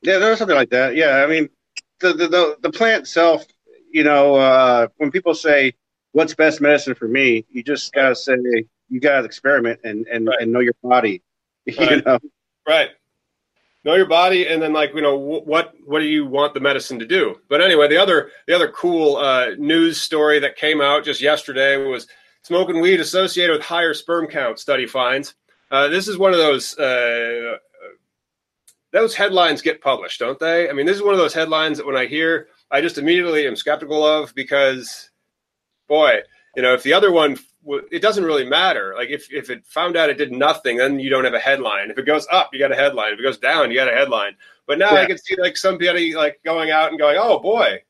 Yeah 0.03 0.19
there's 0.19 0.39
something 0.39 0.57
like 0.57 0.71
that. 0.71 0.97
Yeah 0.97 1.23
i 1.25 1.27
mean 1.27 1.49
the 2.01 2.13
the, 2.15 2.29
the, 2.29 2.57
the 2.63 2.71
plant 2.71 3.03
itself 3.03 3.45
you 3.93 4.05
know 4.05 4.35
uh, 4.35 4.89
when 4.97 5.11
people 5.11 5.35
say 5.35 5.75
what's 6.13 6.35
best 6.35 6.61
medicine 6.61 6.95
for 6.95 7.09
me? 7.09 7.47
you 7.51 7.63
just 7.63 7.93
gotta 7.93 8.15
say 8.17 8.37
you 8.93 9.01
got 9.01 9.21
to 9.21 9.25
experiment 9.25 9.81
and 9.85 10.07
and, 10.07 10.29
right. 10.29 10.41
and 10.41 10.53
know 10.53 10.61
your 10.61 10.75
body. 10.83 11.23
Right. 11.79 11.91
You 11.91 12.03
know? 12.03 12.19
Right. 12.67 12.89
Know 13.85 13.95
your 13.95 14.07
body, 14.07 14.49
and 14.49 14.61
then 14.61 14.73
like 14.73 14.93
you 14.95 15.01
know 15.01 15.17
what 15.17 15.75
what 15.85 16.01
do 16.01 16.07
you 16.07 16.27
want 16.27 16.55
the 16.55 16.61
medicine 16.61 16.99
to 16.99 17.07
do? 17.07 17.37
But 17.49 17.61
anyway, 17.61 17.89
the 17.89 17.97
other 17.97 18.31
the 18.47 18.55
other 18.55 18.69
cool 18.69 19.17
uh, 19.17 19.51
news 19.59 20.01
story 20.01 20.39
that 20.41 20.57
came 20.57 20.81
out 20.81 21.05
just 21.05 21.21
yesterday 21.21 21.77
was 21.77 22.07
smoking 22.43 22.81
weed 22.81 23.01
associated 23.01 23.53
with 23.57 23.65
higher 23.65 23.95
sperm 23.95 24.27
count. 24.27 24.59
Study 24.59 24.87
finds. 24.87 25.35
Uh, 25.71 25.89
this 25.89 26.07
is 26.07 26.19
one 26.19 26.33
of 26.33 26.39
those 26.39 26.77
uh, 26.79 27.57
those 28.93 29.15
headlines 29.15 29.63
get 29.63 29.81
published, 29.81 30.21
don't 30.21 30.39
they? 30.39 30.69
I 30.69 30.73
mean, 30.73 30.87
this 30.87 30.97
is 30.97 31.03
one 31.03 31.15
of 31.15 31.19
those 31.19 31.35
headlines 31.35 31.79
that 31.79 31.87
when 31.87 31.97
I 31.97 32.07
hear, 32.07 32.49
I 32.71 32.81
just 32.81 32.99
immediately 32.99 33.47
am 33.47 33.57
skeptical 33.57 34.05
of 34.05 34.35
because, 34.35 35.11
boy, 35.89 36.21
you 36.57 36.63
know, 36.63 36.75
if 36.75 36.83
the 36.83 36.93
other 36.93 37.13
one 37.13 37.39
it 37.65 38.03
doesn't 38.03 38.25
really 38.25 38.45
matter. 38.45 38.95
Like 38.97 39.11
if, 39.11 39.33
if 39.33 39.51
it 39.51 39.65
found 39.67 39.97
out 39.97 40.11
it 40.11 40.19
did 40.19 40.33
nothing, 40.33 40.79
then 40.79 40.99
you 40.99 41.11
don't 41.11 41.25
have 41.25 41.35
a 41.35 41.39
headline. 41.39 41.91
If 41.91 41.99
it 41.99 42.07
goes 42.07 42.27
up, 42.31 42.51
you 42.53 42.59
got 42.59 42.73
a 42.73 42.77
headline. 42.77 43.13
If 43.13 43.21
it 43.21 43.23
goes 43.23 43.39
down, 43.39 43.71
you 43.71 43.77
got 43.77 43.93
a 43.93 43.97
headline. 43.97 44.37
But 44.67 44.79
now 44.79 44.93
yeah. 44.93 45.01
I 45.01 45.07
can 45.07 45.19
see 45.19 45.37
like 45.39 45.57
somebody 45.57 46.15
like 46.15 46.41
going 46.45 46.71
out 46.71 46.91
and 46.91 46.99
going, 46.99 47.17
oh 47.21 47.39
boy, 47.39 47.83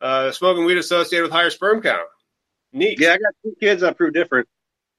uh, 0.00 0.32
smoking 0.32 0.64
weed 0.64 0.78
associated 0.78 1.24
with 1.24 1.32
higher 1.32 1.50
sperm 1.50 1.80
count. 1.80 2.08
Neat. 2.72 2.98
Yeah, 2.98 3.12
I 3.12 3.18
got 3.18 3.34
two 3.42 3.54
kids 3.60 3.82
that 3.82 3.96
prove 3.96 4.14
different. 4.14 4.48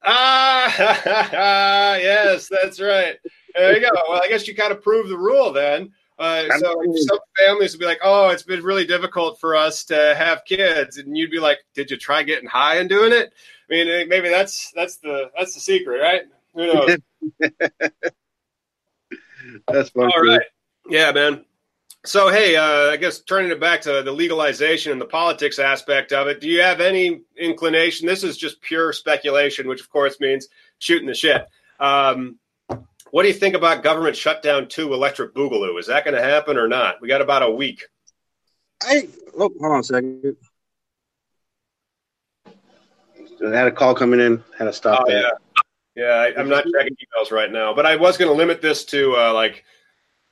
Ah, 0.03 0.75
yes, 1.95 2.49
that's 2.49 2.79
right. 2.79 3.17
There 3.55 3.75
you 3.75 3.81
go. 3.81 3.89
Well, 4.09 4.21
I 4.21 4.27
guess 4.27 4.47
you 4.47 4.55
kind 4.55 4.71
of 4.71 4.81
prove 4.81 5.09
the 5.09 5.17
rule 5.17 5.51
then. 5.51 5.91
Uh, 6.19 6.45
so 6.59 6.81
some 7.07 7.19
families 7.37 7.73
would 7.73 7.79
be 7.79 7.85
like, 7.85 7.99
"Oh, 8.03 8.29
it's 8.29 8.43
been 8.43 8.63
really 8.63 8.85
difficult 8.85 9.39
for 9.39 9.55
us 9.55 9.83
to 9.85 10.15
have 10.15 10.45
kids," 10.45 10.97
and 10.97 11.17
you'd 11.17 11.31
be 11.31 11.39
like, 11.39 11.59
"Did 11.73 11.89
you 11.91 11.97
try 11.97 12.23
getting 12.23 12.47
high 12.47 12.77
and 12.77 12.87
doing 12.87 13.11
it?" 13.11 13.33
I 13.69 13.73
mean, 13.73 14.09
maybe 14.09 14.29
that's 14.29 14.71
that's 14.75 14.97
the 14.97 15.31
that's 15.35 15.53
the 15.53 15.59
secret, 15.59 15.99
right? 15.99 16.21
Who 16.53 16.67
knows? 16.67 16.97
that's 19.67 19.89
fun. 19.89 20.11
All 20.15 20.23
right, 20.23 20.41
yeah, 20.87 21.11
man. 21.11 21.45
So, 22.05 22.27
hey, 22.29 22.57
uh, 22.57 22.91
I 22.91 22.97
guess 22.97 23.21
turning 23.21 23.49
it 23.51 23.61
back 23.61 23.81
to 23.81 24.03
the 24.03 24.11
legalization 24.11 24.91
and 24.91 24.99
the 24.99 25.05
politics 25.05 25.57
aspect 25.57 26.11
of 26.11 26.27
it, 26.27 26.41
do 26.41 26.49
you 26.49 26.61
have 26.61 26.81
any 26.81 27.21
inclination? 27.37 28.07
This 28.07 28.25
is 28.25 28.37
just 28.37 28.61
pure 28.61 28.91
speculation, 28.91 29.69
which 29.69 29.79
of 29.79 29.89
course 29.89 30.19
means 30.19 30.49
shooting 30.79 31.07
the 31.07 31.13
shit. 31.13 31.47
Um, 31.79 32.39
what 33.13 33.21
do 33.21 33.27
you 33.27 33.33
think 33.35 33.53
about 33.53 33.83
government 33.83 34.17
shutdown 34.17 34.67
to 34.69 34.91
electric 34.91 35.35
boogaloo? 35.35 35.79
Is 35.79 35.85
that 35.85 36.03
going 36.03 36.15
to 36.15 36.23
happen 36.23 36.57
or 36.57 36.67
not? 36.67 36.99
We 36.99 37.07
got 37.07 37.21
about 37.21 37.43
a 37.43 37.51
week. 37.51 37.85
I 38.81 39.07
oh, 39.37 39.51
hold 39.59 39.61
on 39.61 39.79
a 39.81 39.83
second. 39.83 40.35
I 42.47 43.55
had 43.55 43.67
a 43.67 43.71
call 43.71 43.93
coming 43.93 44.19
in. 44.19 44.43
Had 44.57 44.65
to 44.65 44.73
stop 44.73 45.03
oh, 45.05 45.11
that. 45.11 45.37
Yeah, 45.95 46.03
yeah. 46.03 46.33
I, 46.35 46.41
am 46.41 46.49
not 46.49 46.65
checking 46.75 46.95
emails 46.95 47.31
right 47.31 47.51
now, 47.51 47.71
but 47.71 47.85
I 47.85 47.97
was 47.97 48.17
going 48.17 48.31
to 48.31 48.35
limit 48.35 48.63
this 48.63 48.83
to 48.85 49.15
uh, 49.15 49.31
like, 49.31 49.63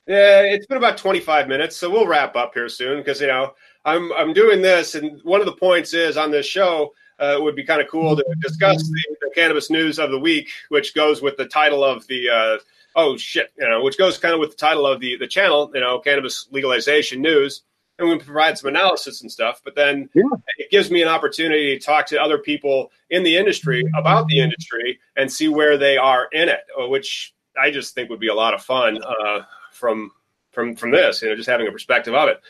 yeah, 0.07 0.41
it's 0.41 0.65
been 0.65 0.79
about 0.79 0.97
25 0.97 1.47
minutes, 1.47 1.77
so 1.77 1.87
we'll 1.87 2.07
wrap 2.07 2.35
up 2.35 2.55
here 2.55 2.67
soon 2.67 2.97
because 2.97 3.21
you 3.21 3.27
know 3.27 3.53
I'm 3.85 4.11
I'm 4.13 4.33
doing 4.33 4.59
this, 4.59 4.95
and 4.95 5.21
one 5.21 5.39
of 5.39 5.45
the 5.45 5.55
points 5.55 5.93
is 5.93 6.17
on 6.17 6.31
this 6.31 6.47
show. 6.47 6.95
Uh, 7.21 7.35
it 7.37 7.41
would 7.41 7.55
be 7.55 7.63
kind 7.63 7.81
of 7.81 7.87
cool 7.87 8.15
to 8.15 8.25
discuss 8.41 8.81
the, 8.81 9.15
the, 9.21 9.29
cannabis 9.35 9.69
news 9.69 9.99
of 9.99 10.09
the 10.09 10.19
week, 10.19 10.49
which 10.69 10.95
goes 10.95 11.21
with 11.21 11.37
the 11.37 11.45
title 11.45 11.83
of 11.83 12.05
the 12.07 12.29
uh, 12.29 12.57
oh 12.95 13.15
shit, 13.15 13.51
you 13.57 13.69
know, 13.69 13.83
which 13.83 13.97
goes 13.97 14.17
kind 14.17 14.33
of 14.33 14.39
with 14.39 14.51
the 14.51 14.57
title 14.57 14.87
of 14.87 14.99
the 14.99 15.17
the 15.17 15.27
channel, 15.27 15.71
you 15.73 15.79
know, 15.79 15.99
cannabis 15.99 16.47
legalization 16.51 17.21
news 17.21 17.61
and 18.01 18.09
we 18.09 18.17
provide 18.17 18.57
some 18.57 18.69
analysis 18.69 19.21
and 19.21 19.31
stuff. 19.31 19.61
But 19.63 19.75
then 19.75 20.09
yeah. 20.13 20.23
it 20.57 20.71
gives 20.71 20.91
me 20.91 21.01
an 21.01 21.07
opportunity 21.07 21.77
to 21.77 21.85
talk 21.85 22.07
to 22.07 22.21
other 22.21 22.37
people 22.37 22.91
in 23.09 23.23
the 23.23 23.37
industry 23.37 23.83
about 23.97 24.27
the 24.27 24.39
industry 24.39 24.99
and 25.15 25.31
see 25.31 25.47
where 25.47 25.77
they 25.77 25.97
are 25.97 26.27
in 26.31 26.49
it, 26.49 26.61
uh, 26.79 26.87
which 26.87 27.33
I 27.61 27.71
just 27.71 27.93
think 27.93 28.09
would 28.09 28.19
be 28.19 28.29
a 28.29 28.33
lot 28.33 28.53
of 28.53 28.61
fun 28.61 28.99
uh, 29.03 29.41
from 29.71 30.11
from 30.51 30.75
from 30.75 30.91
this. 30.91 31.21
You 31.21 31.29
know, 31.29 31.35
just 31.35 31.49
having 31.49 31.67
a 31.67 31.71
perspective 31.71 32.13
of 32.13 32.29
it. 32.29 32.41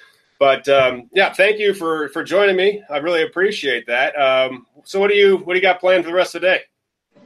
But 0.42 0.68
um, 0.68 1.08
yeah, 1.14 1.32
thank 1.32 1.60
you 1.60 1.76
for 1.76 2.10
for 2.10 2.24
joining 2.24 2.56
me. 2.56 2.82
I 2.90 2.98
really 2.98 3.22
appreciate 3.22 3.86
that. 3.86 4.20
Um, 4.20 4.66
so, 4.84 5.00
what 5.00 5.12
do 5.12 5.16
you 5.16 5.38
what 5.38 5.54
do 5.54 5.60
you 5.60 5.62
got 5.62 5.80
planned 5.80 6.04
for 6.04 6.10
the 6.10 6.16
rest 6.16 6.34
of 6.34 6.42
the 6.42 6.48
day? 6.48 6.62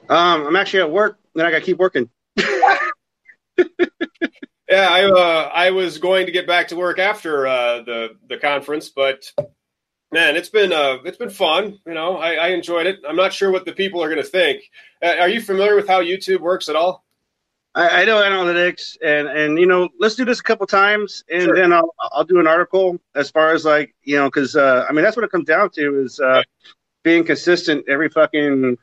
Um, 0.10 0.46
I'm 0.46 0.56
actually 0.58 0.82
at 0.82 0.92
work. 0.92 1.18
Then 1.34 1.46
I 1.46 1.52
got 1.52 1.60
to 1.60 1.66
keep 1.66 1.78
working. 1.78 2.10
Yeah, 4.68 4.90
I 4.90 5.06
uh, 5.06 5.52
I 5.54 5.72
was 5.72 6.00
going 6.00 6.26
to 6.26 6.32
get 6.32 6.48
back 6.48 6.70
to 6.70 6.76
work 6.76 7.00
after 7.00 7.48
uh, 7.48 7.84
the 7.84 8.18
the 8.28 8.38
conference, 8.38 8.90
but 8.90 9.32
man, 10.12 10.36
it's 10.36 10.50
been 10.50 10.74
uh, 10.74 10.98
it's 11.06 11.18
been 11.18 11.30
fun. 11.30 11.80
You 11.86 11.94
know, 11.94 12.18
I, 12.18 12.34
I 12.34 12.48
enjoyed 12.48 12.88
it. 12.88 13.00
I'm 13.08 13.16
not 13.16 13.32
sure 13.32 13.52
what 13.52 13.66
the 13.66 13.74
people 13.74 14.04
are 14.04 14.10
going 14.10 14.22
to 14.22 14.28
think. 14.28 14.64
Uh, 15.02 15.16
are 15.20 15.30
you 15.30 15.40
familiar 15.40 15.76
with 15.76 15.88
how 15.88 16.02
YouTube 16.02 16.40
works 16.40 16.68
at 16.68 16.76
all? 16.76 17.05
I, 17.76 18.02
I 18.02 18.06
know 18.06 18.22
analytics, 18.22 18.98
and 19.04 19.28
and 19.28 19.60
you 19.60 19.66
know, 19.66 19.90
let's 20.00 20.16
do 20.16 20.26
this 20.26 20.40
a 20.40 20.44
couple 20.44 20.66
times, 20.66 21.24
and 21.30 21.44
sure. 21.44 21.56
then 21.56 21.74
I'll 21.74 21.94
I'll 22.14 22.24
do 22.24 22.40
an 22.40 22.48
article 22.48 22.98
as 23.16 23.30
far 23.30 23.54
as 23.54 23.66
like 23.66 23.94
you 24.04 24.16
know, 24.16 24.26
because 24.26 24.56
uh, 24.56 24.86
I 24.88 24.94
mean 24.94 25.04
that's 25.04 25.18
what 25.18 25.26
it 25.26 25.32
comes 25.32 25.46
down 25.46 25.70
to 25.72 26.02
is 26.02 26.20
uh, 26.20 26.42
being 27.04 27.26
consistent 27.26 27.84
every 27.90 28.10
fucking 28.10 28.78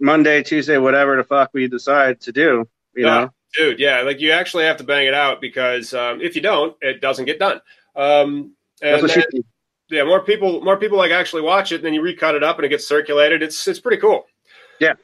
Monday, 0.00 0.42
Tuesday, 0.42 0.78
whatever 0.78 1.16
the 1.16 1.24
fuck 1.24 1.50
we 1.52 1.68
decide 1.68 2.20
to 2.22 2.32
do. 2.32 2.66
You 2.94 3.06
yeah. 3.06 3.20
know. 3.20 3.30
dude. 3.54 3.78
Yeah, 3.78 4.00
like 4.02 4.20
you 4.20 4.32
actually 4.32 4.64
have 4.64 4.78
to 4.78 4.84
bang 4.84 5.06
it 5.06 5.14
out 5.14 5.40
because 5.42 5.92
um, 5.92 6.22
if 6.22 6.34
you 6.34 6.40
don't, 6.40 6.74
it 6.80 7.02
doesn't 7.02 7.26
get 7.26 7.38
done. 7.38 7.60
Um, 7.94 8.54
and 8.82 9.06
then, 9.06 9.24
yeah, 9.90 10.04
more 10.04 10.20
people, 10.20 10.62
more 10.62 10.78
people 10.78 10.96
like 10.96 11.10
actually 11.10 11.42
watch 11.42 11.72
it, 11.72 11.76
and 11.76 11.84
then 11.84 11.92
you 11.92 12.00
recut 12.00 12.34
it 12.34 12.42
up 12.42 12.56
and 12.56 12.64
it 12.64 12.70
gets 12.70 12.88
circulated. 12.88 13.42
It's 13.42 13.68
it's 13.68 13.80
pretty 13.80 14.00
cool. 14.00 14.24
Yeah. 14.80 14.94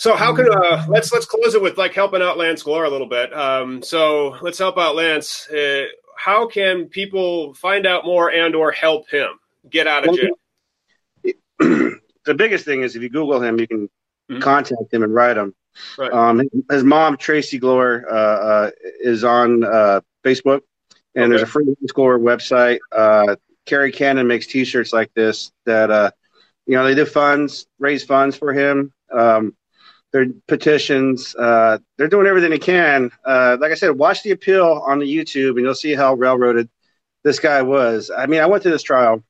So 0.00 0.16
how 0.16 0.34
can 0.34 0.48
uh, 0.50 0.86
let's 0.88 1.12
let's 1.12 1.26
close 1.26 1.54
it 1.54 1.60
with 1.60 1.76
like 1.76 1.92
helping 1.92 2.22
out 2.22 2.38
Lance 2.38 2.62
Glore 2.62 2.86
a 2.86 2.88
little 2.88 3.06
bit. 3.06 3.36
Um, 3.36 3.82
so 3.82 4.34
let's 4.40 4.56
help 4.58 4.78
out 4.78 4.96
Lance. 4.96 5.46
Uh, 5.50 5.84
how 6.16 6.46
can 6.46 6.86
people 6.86 7.52
find 7.52 7.86
out 7.86 8.06
more 8.06 8.32
and 8.32 8.54
or 8.54 8.72
help 8.72 9.10
him 9.10 9.28
get 9.68 9.86
out 9.86 10.08
of 10.08 10.16
jail? 10.16 11.34
the 12.24 12.34
biggest 12.34 12.64
thing 12.64 12.80
is 12.80 12.96
if 12.96 13.02
you 13.02 13.10
Google 13.10 13.42
him, 13.42 13.60
you 13.60 13.68
can 13.68 13.90
mm-hmm. 14.30 14.40
contact 14.40 14.90
him 14.90 15.02
and 15.02 15.12
write 15.14 15.36
him. 15.36 15.54
Right. 15.98 16.10
Um, 16.10 16.48
his 16.70 16.82
mom, 16.82 17.18
Tracy 17.18 17.60
Glore, 17.60 18.04
uh, 18.10 18.14
uh, 18.14 18.70
is 19.00 19.22
on 19.22 19.64
uh, 19.64 20.00
Facebook, 20.24 20.62
and 21.14 21.24
okay. 21.24 21.28
there's 21.28 21.42
a 21.42 21.46
free 21.46 21.66
Glore 21.88 22.18
website. 22.18 22.78
Uh, 22.90 23.36
Carrie 23.66 23.92
Cannon 23.92 24.26
makes 24.26 24.46
T-shirts 24.46 24.94
like 24.94 25.12
this 25.12 25.52
that 25.66 25.90
uh, 25.90 26.10
you 26.64 26.74
know 26.74 26.84
they 26.84 26.94
do 26.94 27.04
funds, 27.04 27.66
raise 27.78 28.02
funds 28.02 28.34
for 28.34 28.54
him. 28.54 28.94
Um, 29.12 29.54
their 30.12 30.26
petitions. 30.48 31.34
Uh, 31.36 31.78
they're 31.96 32.08
doing 32.08 32.26
everything 32.26 32.50
they 32.50 32.58
can. 32.58 33.10
Uh, 33.24 33.56
like 33.60 33.72
I 33.72 33.74
said, 33.74 33.90
watch 33.90 34.22
the 34.22 34.32
appeal 34.32 34.82
on 34.86 34.98
the 34.98 35.06
YouTube, 35.06 35.50
and 35.50 35.60
you'll 35.60 35.74
see 35.74 35.94
how 35.94 36.14
railroaded 36.14 36.68
this 37.22 37.38
guy 37.38 37.62
was. 37.62 38.10
I 38.16 38.26
mean, 38.26 38.40
I 38.40 38.46
went 38.46 38.62
to 38.64 38.70
this 38.70 38.82
trial. 38.82 39.22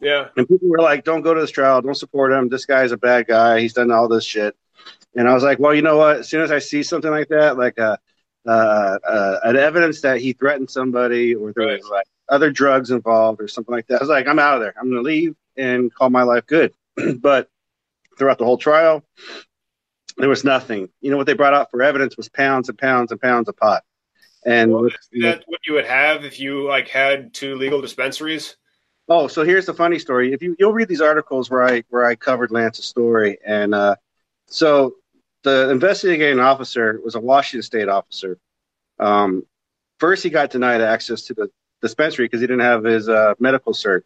Yeah. 0.00 0.28
And 0.36 0.48
people 0.48 0.68
were 0.68 0.80
like, 0.80 1.04
"Don't 1.04 1.22
go 1.22 1.34
to 1.34 1.40
this 1.40 1.50
trial. 1.50 1.82
Don't 1.82 1.94
support 1.94 2.32
him. 2.32 2.48
This 2.48 2.64
guy's 2.64 2.92
a 2.92 2.96
bad 2.96 3.26
guy. 3.26 3.60
He's 3.60 3.74
done 3.74 3.90
all 3.90 4.08
this 4.08 4.24
shit." 4.24 4.56
And 5.14 5.28
I 5.28 5.34
was 5.34 5.42
like, 5.42 5.58
"Well, 5.58 5.74
you 5.74 5.82
know 5.82 5.98
what? 5.98 6.18
As 6.18 6.28
soon 6.28 6.42
as 6.42 6.50
I 6.50 6.58
see 6.58 6.82
something 6.82 7.10
like 7.10 7.28
that, 7.28 7.58
like 7.58 7.76
a, 7.78 7.98
uh, 8.46 8.50
uh, 8.50 8.98
uh, 9.06 9.40
an 9.44 9.56
evidence 9.56 10.00
that 10.00 10.20
he 10.20 10.32
threatened 10.32 10.70
somebody 10.70 11.34
or 11.34 11.52
there 11.54 11.66
right. 11.66 11.80
was 11.80 11.90
like 11.90 12.06
other 12.28 12.50
drugs 12.50 12.90
involved 12.90 13.42
or 13.42 13.48
something 13.48 13.74
like 13.74 13.86
that, 13.88 14.00
I 14.00 14.04
was 14.04 14.08
like, 14.08 14.26
I'm 14.26 14.38
out 14.38 14.54
of 14.54 14.62
there. 14.62 14.74
I'm 14.78 14.90
going 14.90 15.02
to 15.02 15.06
leave 15.06 15.34
and 15.56 15.92
call 15.92 16.08
my 16.08 16.22
life 16.22 16.46
good." 16.46 16.72
but 17.18 17.48
throughout 18.16 18.38
the 18.38 18.44
whole 18.44 18.58
trial, 18.58 19.04
there 20.20 20.28
was 20.28 20.44
nothing. 20.44 20.88
You 21.00 21.10
know 21.10 21.16
what 21.16 21.26
they 21.26 21.34
brought 21.34 21.54
out 21.54 21.70
for 21.70 21.82
evidence 21.82 22.16
was 22.16 22.28
pounds 22.28 22.68
and 22.68 22.78
pounds 22.78 23.10
and 23.10 23.20
pounds 23.20 23.48
of 23.48 23.56
pot. 23.56 23.82
And 24.44 24.72
well, 24.72 24.88
that 25.20 25.42
what 25.46 25.60
you 25.66 25.74
would 25.74 25.86
have 25.86 26.24
if 26.24 26.40
you 26.40 26.66
like 26.66 26.88
had 26.88 27.34
two 27.34 27.56
legal 27.56 27.80
dispensaries? 27.80 28.56
Oh, 29.08 29.26
so 29.26 29.44
here's 29.44 29.66
the 29.66 29.74
funny 29.74 29.98
story. 29.98 30.32
If 30.32 30.42
you 30.42 30.56
you'll 30.58 30.72
read 30.72 30.88
these 30.88 31.00
articles 31.00 31.50
where 31.50 31.62
I 31.62 31.84
where 31.90 32.04
I 32.04 32.14
covered 32.14 32.50
Lance's 32.50 32.84
story, 32.84 33.38
and 33.44 33.74
uh, 33.74 33.96
so 34.46 34.94
the 35.42 35.70
investigating 35.70 36.40
officer 36.40 37.00
was 37.04 37.14
a 37.14 37.20
Washington 37.20 37.62
State 37.62 37.88
officer. 37.88 38.38
Um, 38.98 39.44
first, 39.98 40.22
he 40.22 40.30
got 40.30 40.50
denied 40.50 40.80
access 40.80 41.22
to 41.22 41.34
the 41.34 41.50
dispensary 41.82 42.26
because 42.26 42.40
he 42.40 42.46
didn't 42.46 42.60
have 42.60 42.84
his 42.84 43.08
uh, 43.08 43.34
medical 43.38 43.72
cert. 43.72 44.02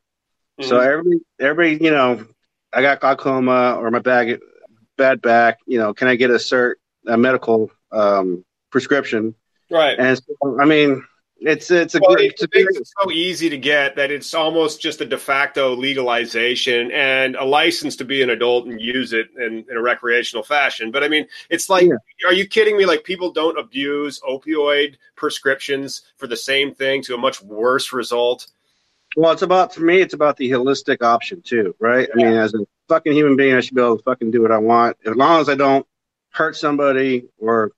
Mm-hmm. 0.60 0.68
So 0.68 0.80
everybody, 0.80 1.20
everybody, 1.40 1.84
you 1.84 1.90
know, 1.90 2.26
I 2.72 2.82
got 2.82 3.00
glaucoma 3.00 3.76
or 3.78 3.90
my 3.90 3.98
bag 3.98 4.40
bad 4.96 5.20
back. 5.22 5.58
You 5.66 5.78
know, 5.78 5.94
can 5.94 6.08
I 6.08 6.16
get 6.16 6.30
a 6.30 6.34
cert, 6.34 6.74
a 7.06 7.16
medical 7.16 7.70
um, 7.92 8.44
prescription? 8.70 9.34
Right. 9.70 9.98
And 9.98 10.18
so, 10.18 10.60
I 10.60 10.64
mean, 10.64 11.04
it's 11.40 11.70
it's 11.70 11.94
a 11.94 12.00
well, 12.00 12.14
great. 12.14 12.32
It 12.38 12.50
makes 12.54 12.76
it 12.76 12.88
so 13.02 13.10
easy 13.10 13.50
to 13.50 13.58
get 13.58 13.96
that 13.96 14.10
it's 14.10 14.32
almost 14.34 14.80
just 14.80 15.00
a 15.00 15.04
de 15.04 15.18
facto 15.18 15.74
legalization 15.74 16.90
and 16.92 17.36
a 17.36 17.44
license 17.44 17.96
to 17.96 18.04
be 18.04 18.22
an 18.22 18.30
adult 18.30 18.66
and 18.66 18.80
use 18.80 19.12
it 19.12 19.28
in, 19.36 19.64
in 19.68 19.76
a 19.76 19.80
recreational 19.80 20.42
fashion. 20.42 20.90
But 20.90 21.04
I 21.04 21.08
mean, 21.08 21.26
it's 21.50 21.68
like, 21.68 21.86
yeah. 21.86 22.28
are 22.28 22.32
you 22.32 22.46
kidding 22.46 22.76
me? 22.76 22.86
Like 22.86 23.04
people 23.04 23.30
don't 23.30 23.58
abuse 23.58 24.20
opioid 24.20 24.96
prescriptions 25.16 26.02
for 26.16 26.26
the 26.26 26.36
same 26.36 26.74
thing 26.74 27.02
to 27.02 27.14
a 27.14 27.18
much 27.18 27.42
worse 27.42 27.92
result. 27.92 28.46
Well, 29.16 29.32
it's 29.32 29.42
about 29.42 29.74
for 29.74 29.82
me. 29.82 30.00
It's 30.00 30.14
about 30.14 30.36
the 30.36 30.50
holistic 30.50 31.02
option 31.02 31.42
too, 31.42 31.74
right? 31.78 32.08
Yeah. 32.16 32.26
I 32.26 32.30
mean, 32.30 32.38
as 32.38 32.54
a 32.54 32.66
fucking 32.88 33.12
human 33.12 33.36
being, 33.36 33.54
I 33.54 33.60
should 33.60 33.74
be 33.74 33.80
able 33.80 33.98
to 33.98 34.02
fucking 34.02 34.30
do 34.30 34.42
what 34.42 34.52
I 34.52 34.58
want 34.58 34.96
as 35.06 35.14
long 35.14 35.40
as 35.40 35.48
I 35.48 35.54
don't 35.54 35.86
hurt 36.30 36.56
somebody 36.56 37.26
or. 37.38 37.72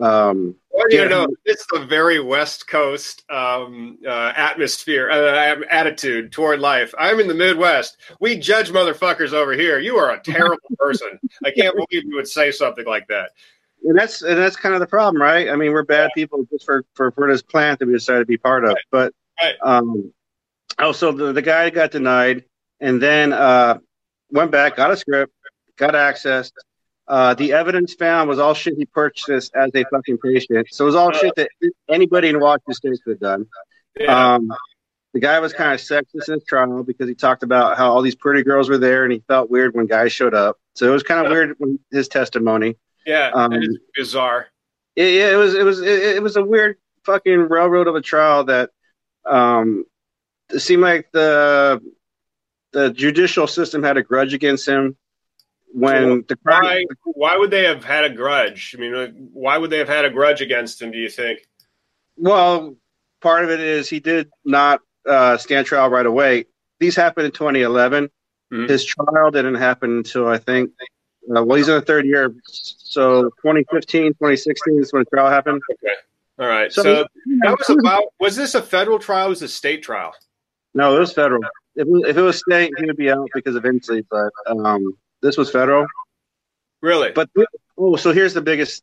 Um, 0.00 0.56
well, 0.70 0.86
you 0.90 1.08
know, 1.08 1.28
it's 1.44 1.66
a 1.74 1.84
very 1.84 2.18
West 2.18 2.66
Coast 2.66 3.30
um, 3.30 3.98
uh, 4.06 4.32
atmosphere, 4.34 5.10
uh, 5.10 5.60
attitude 5.70 6.32
toward 6.32 6.60
life. 6.60 6.94
I'm 6.98 7.20
in 7.20 7.28
the 7.28 7.34
Midwest. 7.34 7.98
We 8.18 8.36
judge 8.38 8.70
motherfuckers 8.70 9.34
over 9.34 9.52
here. 9.52 9.78
You 9.78 9.96
are 9.98 10.12
a 10.12 10.20
terrible 10.20 10.56
person. 10.78 11.20
I 11.44 11.50
can't 11.50 11.76
believe 11.76 12.04
you 12.06 12.16
would 12.16 12.26
say 12.26 12.50
something 12.50 12.86
like 12.86 13.06
that. 13.08 13.32
And 13.84 13.98
that's 13.98 14.22
and 14.22 14.38
that's 14.38 14.56
kind 14.56 14.74
of 14.74 14.80
the 14.80 14.86
problem, 14.86 15.20
right? 15.20 15.50
I 15.50 15.56
mean, 15.56 15.72
we're 15.72 15.82
bad 15.84 16.10
yeah. 16.16 16.22
people 16.22 16.44
just 16.50 16.64
for, 16.64 16.84
for 16.94 17.10
for 17.10 17.30
this 17.30 17.42
plant 17.42 17.78
that 17.80 17.86
we 17.86 17.92
decided 17.92 18.20
to 18.20 18.26
be 18.26 18.38
part 18.38 18.64
of. 18.64 18.70
Right. 18.70 18.84
But 18.90 19.14
right. 19.42 19.54
um, 19.62 20.12
oh, 20.82 20.92
so 20.92 21.12
the 21.12 21.32
the 21.32 21.42
guy 21.42 21.70
got 21.70 21.90
denied, 21.90 22.44
and 22.80 23.00
then 23.00 23.32
uh, 23.32 23.78
went 24.30 24.50
back, 24.50 24.76
got 24.76 24.90
a 24.90 24.96
script, 24.96 25.32
got 25.76 25.94
access. 25.94 26.52
Uh, 27.08 27.34
the 27.34 27.52
evidence 27.52 27.94
found 27.94 28.28
was 28.28 28.38
all 28.38 28.54
shit 28.54 28.74
he 28.76 28.86
purchased 28.86 29.54
as 29.54 29.70
a 29.74 29.84
fucking 29.90 30.18
patient. 30.18 30.66
So 30.70 30.84
it 30.84 30.86
was 30.86 30.94
all 30.94 31.12
shit 31.12 31.34
that 31.36 31.48
anybody 31.88 32.28
in 32.28 32.40
Washington 32.40 32.74
State 32.74 32.98
could 33.04 33.12
have 33.12 33.20
done. 33.20 33.46
Yeah. 33.98 34.34
Um, 34.34 34.52
the 35.12 35.20
guy 35.20 35.38
was 35.40 35.52
kind 35.52 35.74
of 35.74 35.80
sexist 35.80 36.28
in 36.28 36.34
his 36.34 36.44
trial 36.44 36.82
because 36.82 37.08
he 37.08 37.14
talked 37.14 37.42
about 37.42 37.76
how 37.76 37.92
all 37.92 38.00
these 38.02 38.14
pretty 38.14 38.42
girls 38.42 38.70
were 38.70 38.78
there 38.78 39.04
and 39.04 39.12
he 39.12 39.22
felt 39.28 39.50
weird 39.50 39.74
when 39.74 39.86
guys 39.86 40.12
showed 40.12 40.34
up. 40.34 40.56
So 40.74 40.88
it 40.88 40.92
was 40.92 41.02
kind 41.02 41.26
of 41.26 41.30
weird 41.30 41.54
when 41.58 41.78
his 41.90 42.08
testimony. 42.08 42.76
Yeah, 43.04 43.30
um, 43.34 43.52
bizarre. 43.94 44.46
It, 44.96 45.32
it 45.32 45.36
was 45.36 45.54
it 45.54 45.64
was 45.64 45.80
it, 45.80 46.16
it 46.16 46.22
was 46.22 46.36
a 46.36 46.44
weird 46.44 46.76
fucking 47.04 47.48
railroad 47.48 47.88
of 47.88 47.94
a 47.94 48.00
trial 48.00 48.44
that 48.44 48.70
um, 49.26 49.84
it 50.52 50.60
seemed 50.60 50.82
like 50.82 51.10
the 51.12 51.80
the 52.72 52.90
judicial 52.90 53.46
system 53.46 53.82
had 53.82 53.96
a 53.96 54.02
grudge 54.02 54.34
against 54.34 54.66
him 54.66 54.96
when 55.72 56.24
the 56.28 56.36
crime, 56.36 56.62
why 56.62 56.84
why 57.04 57.36
would 57.36 57.50
they 57.50 57.64
have 57.64 57.84
had 57.84 58.04
a 58.04 58.10
grudge? 58.10 58.74
I 58.76 58.80
mean, 58.80 59.30
why 59.32 59.58
would 59.58 59.70
they 59.70 59.78
have 59.78 59.88
had 59.88 60.04
a 60.04 60.10
grudge 60.10 60.40
against 60.40 60.80
him? 60.80 60.90
Do 60.90 60.98
you 60.98 61.08
think? 61.08 61.40
Well, 62.16 62.76
part 63.20 63.44
of 63.44 63.50
it 63.50 63.60
is 63.60 63.88
he 63.88 64.00
did 64.00 64.30
not 64.44 64.80
uh, 65.08 65.36
stand 65.38 65.66
trial 65.66 65.88
right 65.88 66.06
away. 66.06 66.44
These 66.78 66.96
happened 66.96 67.26
in 67.26 67.32
2011. 67.32 68.10
Mm-hmm. 68.52 68.70
His 68.70 68.84
trial 68.84 69.30
didn't 69.30 69.54
happen 69.54 69.98
until 69.98 70.28
I 70.28 70.38
think. 70.38 70.70
Uh, 71.34 71.42
well, 71.42 71.56
he's 71.56 71.68
in 71.68 71.74
the 71.74 71.80
third 71.80 72.04
year, 72.04 72.34
so 72.48 73.22
2015, 73.22 74.08
2016 74.08 74.80
is 74.80 74.92
when 74.92 75.04
the 75.04 75.16
trial 75.16 75.30
happened. 75.30 75.62
Okay. 75.70 75.94
All 76.38 76.48
right. 76.48 76.72
So, 76.72 76.82
so 76.82 77.06
that 77.42 77.56
was 77.56 77.70
about. 77.70 78.04
Was 78.20 78.36
this 78.36 78.54
a 78.54 78.62
federal 78.62 78.98
trial? 78.98 79.28
was 79.28 79.40
a 79.40 79.48
state 79.48 79.82
trial? 79.82 80.12
No, 80.74 80.96
it 80.96 81.00
was 81.00 81.12
federal 81.12 81.42
if, 81.74 81.88
if 82.08 82.16
it 82.16 82.22
was 82.22 82.38
state, 82.38 82.72
he 82.78 82.86
would 82.86 82.96
be 82.96 83.10
out 83.10 83.28
because 83.34 83.54
of 83.54 83.62
Inslee, 83.64 84.04
but 84.10 84.30
um, 84.46 84.92
this 85.20 85.36
was 85.36 85.50
federal. 85.50 85.86
Really? 86.80 87.12
But 87.12 87.30
oh, 87.78 87.96
so 87.96 88.12
here's 88.12 88.34
the 88.34 88.42
biggest 88.42 88.82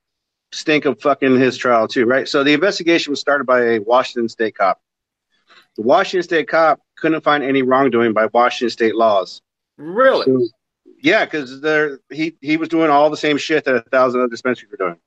stink 0.52 0.86
of 0.86 1.00
fucking 1.02 1.40
his 1.40 1.58
trial 1.58 1.88
too, 1.88 2.06
right? 2.06 2.28
So 2.28 2.44
the 2.44 2.54
investigation 2.54 3.12
was 3.12 3.20
started 3.20 3.46
by 3.46 3.62
a 3.62 3.80
Washington 3.80 4.30
State 4.30 4.56
cop. 4.56 4.82
The 5.76 5.84
Washington 5.84 6.24
State 6.24 6.48
cop 6.48 6.80
couldn't 6.98 7.22
find 7.22 7.44
any 7.44 7.62
wrongdoing 7.62 8.14
by 8.14 8.28
Washington 8.34 8.72
State 8.72 8.96
laws. 8.96 9.42
Really? 9.78 10.26
So, 10.26 10.48
yeah, 11.02 11.26
because 11.26 11.62
he 12.10 12.36
he 12.42 12.58
was 12.58 12.70
doing 12.70 12.90
all 12.90 13.10
the 13.10 13.18
same 13.18 13.38
shit 13.38 13.66
that 13.66 13.76
a 13.76 13.82
thousand 13.82 14.22
other 14.22 14.30
dispensaries 14.30 14.72
were 14.72 14.78
doing. 14.78 14.98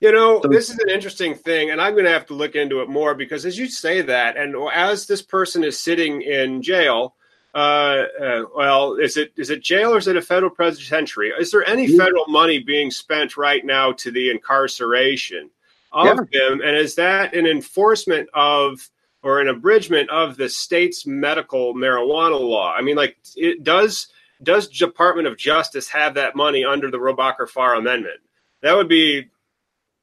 You 0.00 0.12
know, 0.12 0.40
this 0.40 0.70
is 0.70 0.78
an 0.78 0.88
interesting 0.88 1.34
thing, 1.34 1.70
and 1.70 1.80
I'm 1.80 1.92
going 1.92 2.06
to 2.06 2.10
have 2.10 2.26
to 2.26 2.34
look 2.34 2.54
into 2.54 2.80
it 2.80 2.88
more 2.88 3.14
because 3.14 3.44
as 3.44 3.58
you 3.58 3.66
say 3.68 4.00
that, 4.00 4.38
and 4.38 4.56
as 4.72 5.06
this 5.06 5.20
person 5.20 5.62
is 5.62 5.78
sitting 5.78 6.22
in 6.22 6.62
jail, 6.62 7.14
uh, 7.54 8.04
uh, 8.20 8.42
well, 8.56 8.94
is 8.94 9.16
it 9.16 9.32
is 9.36 9.50
it 9.50 9.62
jail 9.62 9.92
or 9.92 9.98
is 9.98 10.06
it 10.06 10.16
a 10.16 10.22
federal 10.22 10.50
penitentiary? 10.50 11.32
Is 11.38 11.50
there 11.50 11.68
any 11.68 11.88
federal 11.96 12.26
money 12.28 12.60
being 12.60 12.90
spent 12.90 13.36
right 13.36 13.64
now 13.64 13.92
to 13.92 14.10
the 14.10 14.30
incarceration 14.30 15.50
of 15.92 16.06
yeah. 16.06 16.14
them? 16.48 16.60
And 16.62 16.76
is 16.76 16.94
that 16.94 17.34
an 17.34 17.46
enforcement 17.46 18.28
of 18.34 18.88
or 19.22 19.40
an 19.40 19.48
abridgment 19.48 20.08
of 20.10 20.36
the 20.36 20.48
state's 20.48 21.06
medical 21.06 21.74
marijuana 21.74 22.40
law? 22.40 22.72
I 22.72 22.82
mean, 22.82 22.96
like, 22.96 23.16
it 23.36 23.64
does 23.64 24.08
does 24.42 24.68
Department 24.68 25.26
of 25.28 25.36
Justice 25.36 25.88
have 25.88 26.14
that 26.14 26.36
money 26.36 26.64
under 26.64 26.90
the 26.90 26.98
Rohrabacher 26.98 27.48
Farr 27.48 27.74
Amendment? 27.74 28.20
That 28.62 28.76
would 28.76 28.88
be. 28.88 29.28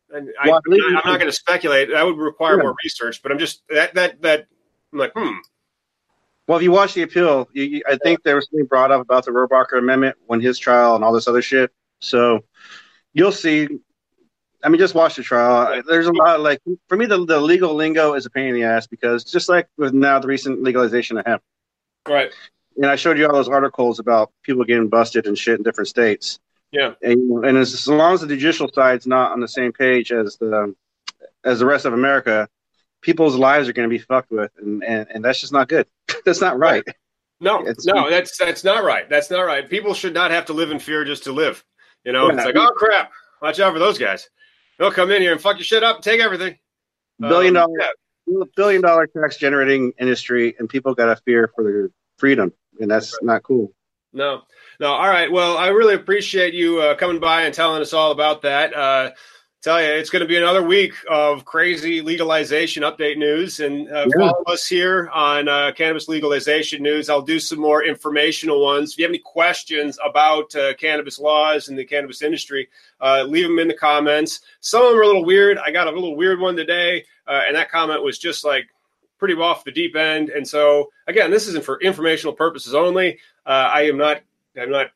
And 0.10 0.30
I, 0.42 0.50
am 0.50 0.62
not 0.94 1.04
going 1.06 1.20
to 1.20 1.32
speculate. 1.32 1.90
That 1.92 2.06
would 2.06 2.18
require 2.18 2.58
yeah. 2.58 2.64
more 2.64 2.76
research, 2.84 3.22
but 3.22 3.32
I'm 3.32 3.40
just 3.40 3.62
that 3.70 3.94
that 3.96 4.22
that 4.22 4.48
I'm 4.94 5.00
like, 5.00 5.12
hmm 5.16 5.38
well, 6.48 6.58
if 6.58 6.64
you 6.64 6.72
watch 6.72 6.94
the 6.94 7.02
appeal, 7.02 7.50
you, 7.52 7.64
you, 7.64 7.82
I 7.90 7.98
think 7.98 8.24
there 8.24 8.36
was 8.36 8.48
something 8.50 8.66
brought 8.66 8.90
up 8.90 9.02
about 9.02 9.26
the 9.26 9.32
Rohrabacher 9.32 9.78
Amendment 9.78 10.16
when 10.28 10.40
his 10.40 10.58
trial 10.58 10.96
and 10.96 11.04
all 11.04 11.12
this 11.12 11.28
other 11.28 11.42
shit. 11.42 11.72
So 12.00 12.46
you'll 13.14 13.34
see. 13.34 13.68
I 14.64 14.70
mean, 14.70 14.80
just 14.80 14.96
watch 14.96 15.18
the 15.18 15.24
trial. 15.24 15.82
There's 15.88 16.08
a 16.08 16.14
lot 16.14 16.40
like 16.40 16.62
for 16.88 16.98
me, 16.98 17.06
the, 17.06 17.26
the 17.26 17.40
legal 17.40 17.76
lingo 17.76 18.14
is 18.14 18.26
a 18.26 18.30
pain 18.30 18.48
in 18.48 18.54
the 18.56 18.64
ass 18.64 18.88
because 18.88 19.24
just 19.24 19.50
like 19.50 19.68
with 19.78 19.94
now 19.94 20.20
the 20.20 20.28
recent 20.28 20.64
legalization 20.64 21.18
of 21.18 21.26
hemp, 21.26 21.44
right? 22.08 22.32
And 22.78 22.86
I 22.86 22.96
showed 22.96 23.18
you 23.18 23.28
all 23.28 23.34
those 23.34 23.50
articles 23.50 24.00
about 24.00 24.32
people 24.44 24.64
getting 24.64 24.88
busted 24.88 25.28
and 25.28 25.38
shit 25.38 25.58
in 25.58 25.64
different 25.64 25.90
states. 25.90 26.40
Yeah, 26.72 26.94
and, 27.02 27.46
and 27.46 27.58
as, 27.58 27.74
as 27.74 27.88
long 27.88 28.14
as 28.14 28.22
the 28.22 28.28
judicial 28.28 28.70
side's 28.74 29.08
not 29.08 29.32
on 29.32 29.40
the 29.40 29.48
same 29.48 29.72
page 29.72 30.12
as 30.12 30.38
the 30.38 30.76
as 31.44 31.60
the 31.60 31.66
rest 31.66 31.86
of 31.86 31.94
America, 31.94 32.50
people's 33.02 33.36
lives 33.36 33.70
are 33.70 33.74
going 33.74 33.90
to 33.90 33.94
be 33.94 34.04
fucked 34.04 34.32
with, 34.32 34.52
and, 34.58 34.84
and, 34.84 35.08
and 35.10 35.24
that's 35.24 35.40
just 35.40 35.54
not 35.54 35.70
good. 35.70 35.88
that's 36.26 36.42
not 36.42 36.60
right. 36.60 36.84
No, 37.40 37.66
it's, 37.66 37.86
no, 37.86 38.10
that's 38.10 38.38
that's 38.38 38.64
not 38.64 38.84
right. 38.84 39.08
That's 39.10 39.30
not 39.30 39.42
right. 39.42 39.70
People 39.70 39.94
should 39.94 40.14
not 40.14 40.32
have 40.32 40.46
to 40.46 40.54
live 40.54 40.72
in 40.72 40.80
fear 40.80 41.06
just 41.06 41.24
to 41.26 41.32
live. 41.32 41.64
You 42.04 42.12
know, 42.12 42.28
yeah. 42.28 42.36
it's 42.36 42.46
like, 42.46 42.56
oh 42.58 42.72
crap, 42.76 43.12
watch 43.42 43.60
out 43.60 43.74
for 43.74 43.80
those 43.80 43.98
guys. 43.98 44.28
They'll 44.78 44.92
come 44.92 45.12
in 45.12 45.22
here 45.22 45.32
and 45.32 45.42
fuck 45.42 45.58
your 45.58 45.64
shit 45.64 45.84
up 45.84 45.98
and 45.98 46.04
take 46.04 46.20
everything. 46.20 46.58
Billion 47.20 47.56
um, 47.56 47.68
dollar, 47.68 47.92
yeah. 48.28 48.44
billion 48.56 48.82
dollar 48.82 49.08
tax 49.08 49.38
generating 49.38 49.94
industry, 50.00 50.56
and 50.58 50.68
people 50.68 50.96
got 50.96 51.06
to 51.06 51.16
fear 51.24 51.52
for 51.56 51.64
their 51.64 51.90
freedom, 52.18 52.54
and 52.80 52.90
that's 52.90 53.14
right. 53.14 53.26
not 53.26 53.44
cool. 53.44 53.72
No, 54.14 54.42
no. 54.80 54.94
All 54.94 55.10
right. 55.10 55.32
Well, 55.32 55.58
I 55.58 55.68
really 55.70 55.96
appreciate 55.96 56.54
you 56.54 56.80
uh, 56.80 56.96
coming 56.96 57.20
by 57.20 57.44
and 57.44 57.54
telling 57.54 57.82
us 57.82 57.94
all 57.94 58.12
about 58.12 58.42
that. 58.44 58.74
Uh, 58.74 59.12
tell 59.68 59.82
you, 59.82 59.90
it's 59.90 60.10
going 60.10 60.22
to 60.22 60.28
be 60.28 60.38
another 60.38 60.64
week 60.64 60.94
of 61.10 61.44
crazy 61.44 62.00
legalization 62.00 62.84
update 62.84 63.18
news. 63.18 63.60
And 63.60 63.90
uh, 63.90 64.06
yeah. 64.08 64.30
follow 64.30 64.44
us 64.46 64.68
here 64.68 65.10
on 65.14 65.48
uh, 65.48 65.72
cannabis 65.76 66.08
legalization 66.08 66.82
news. 66.82 67.10
I'll 67.10 67.22
do 67.22 67.40
some 67.40 67.60
more 67.60 67.84
informational 67.84 68.64
ones. 68.64 68.94
If 68.94 69.00
you 69.00 69.04
have 69.04 69.12
any 69.12 69.20
questions 69.20 69.98
about 70.06 70.56
uh, 70.56 70.74
cannabis 70.76 71.20
laws 71.20 71.70
and 71.70 71.78
the 71.78 71.84
cannabis 71.84 72.22
industry, 72.22 72.70
uh, 73.02 73.24
leave 73.24 73.48
them 73.48 73.60
in 73.60 73.68
the 73.68 73.74
comments. 73.74 74.42
Some 74.62 74.84
of 74.84 74.92
them 74.92 75.00
are 75.00 75.04
a 75.04 75.08
little 75.08 75.26
weird. 75.26 75.58
I 75.58 75.72
got 75.72 75.88
a 75.88 75.92
little 75.92 76.16
weird 76.16 76.40
one 76.40 76.56
today, 76.56 77.04
uh, 77.28 77.42
and 77.48 77.56
that 77.56 77.70
comment 77.70 78.04
was 78.04 78.20
just 78.20 78.46
like 78.46 78.68
pretty 79.18 79.34
off 79.34 79.64
the 79.64 79.72
deep 79.72 79.96
end. 79.96 80.30
And 80.30 80.48
so, 80.48 80.92
again, 81.08 81.32
this 81.32 81.48
isn't 81.48 81.66
for 81.66 81.82
informational 81.82 82.34
purposes 82.34 82.76
only. 82.76 83.20
Uh, 83.46 83.72
I 83.74 83.82
am 83.82 83.98
not. 83.98 84.22
I'm 84.58 84.72
not 84.72 84.88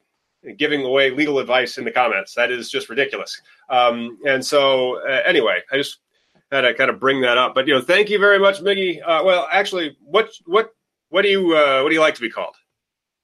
giving 0.58 0.84
away 0.84 1.12
legal 1.12 1.40
advice 1.40 1.78
in 1.78 1.86
the 1.86 1.92
comments. 1.92 2.34
That 2.36 2.52
is 2.52 2.70
just 2.70 2.90
ridiculous. 2.90 3.40
Um, 3.70 4.18
and 4.28 4.44
so, 4.44 4.98
uh, 5.08 5.22
anyway, 5.26 5.62
I 5.72 5.78
just 5.78 6.00
had 6.52 6.62
to 6.62 6.74
kind 6.74 6.90
of 6.90 7.00
bring 7.00 7.22
that 7.22 7.38
up. 7.38 7.56
But 7.56 7.68
you 7.68 7.74
know, 7.74 7.82
thank 7.82 8.10
you 8.10 8.20
very 8.20 8.40
much, 8.40 8.60
Miggy. 8.60 9.02
Uh, 9.02 9.24
well, 9.24 9.48
actually, 9.52 9.98
what 10.02 10.32
what 10.46 10.72
what 11.10 11.22
do 11.24 11.30
you 11.30 11.56
uh, 11.56 11.82
what 11.82 11.90
do 11.90 11.96
you 11.96 12.02
like 12.02 12.16
to 12.16 12.22
be 12.22 12.30
called? 12.30 12.56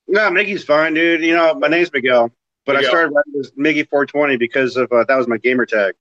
No, 0.07 0.29
Miggy's 0.29 0.63
fine, 0.63 0.93
dude. 0.93 1.21
You 1.21 1.35
know, 1.35 1.53
my 1.55 1.67
name's 1.67 1.91
Miguel, 1.91 2.31
but 2.65 2.75
Miguel. 2.75 2.87
I 2.87 2.89
started 2.89 3.13
writing 3.13 3.33
as 3.39 3.51
Miggy 3.51 3.89
420 3.89 4.37
because 4.37 4.77
of 4.77 4.91
uh, 4.91 5.03
that 5.05 5.17
was 5.17 5.27
my 5.27 5.37
gamer 5.37 5.65
tag. 5.65 5.95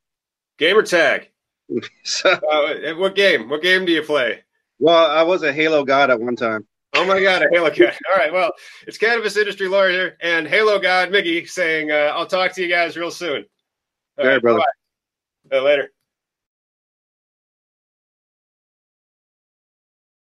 Gamer 0.58 0.82
tag. 0.82 1.30
so, 2.04 2.30
uh, 2.30 2.94
what 2.94 3.16
game? 3.16 3.48
What 3.48 3.62
game 3.62 3.84
do 3.84 3.92
you 3.92 4.02
play? 4.02 4.44
Well, 4.78 5.10
I 5.10 5.22
was 5.22 5.42
a 5.42 5.52
Halo 5.52 5.84
god 5.84 6.10
at 6.10 6.20
one 6.20 6.36
time. 6.36 6.66
Oh 6.96 7.04
my 7.04 7.20
God, 7.20 7.42
a 7.42 7.48
Halo 7.52 7.70
God. 7.70 7.94
All 8.10 8.16
right, 8.16 8.32
well, 8.32 8.52
it's 8.86 8.96
cannabis 8.96 9.36
industry 9.36 9.68
lawyer 9.68 9.90
here 9.90 10.16
and 10.22 10.46
Halo 10.46 10.78
God 10.78 11.10
Miggy 11.10 11.46
saying, 11.48 11.90
uh, 11.90 12.12
I'll 12.14 12.26
talk 12.26 12.52
to 12.54 12.62
you 12.62 12.68
guys 12.68 12.96
real 12.96 13.10
soon. 13.10 13.44
All, 14.18 14.24
All 14.24 14.30
right, 14.30 14.40
brother. 14.40 14.62
Bye. 15.50 15.60
later. 15.60 15.92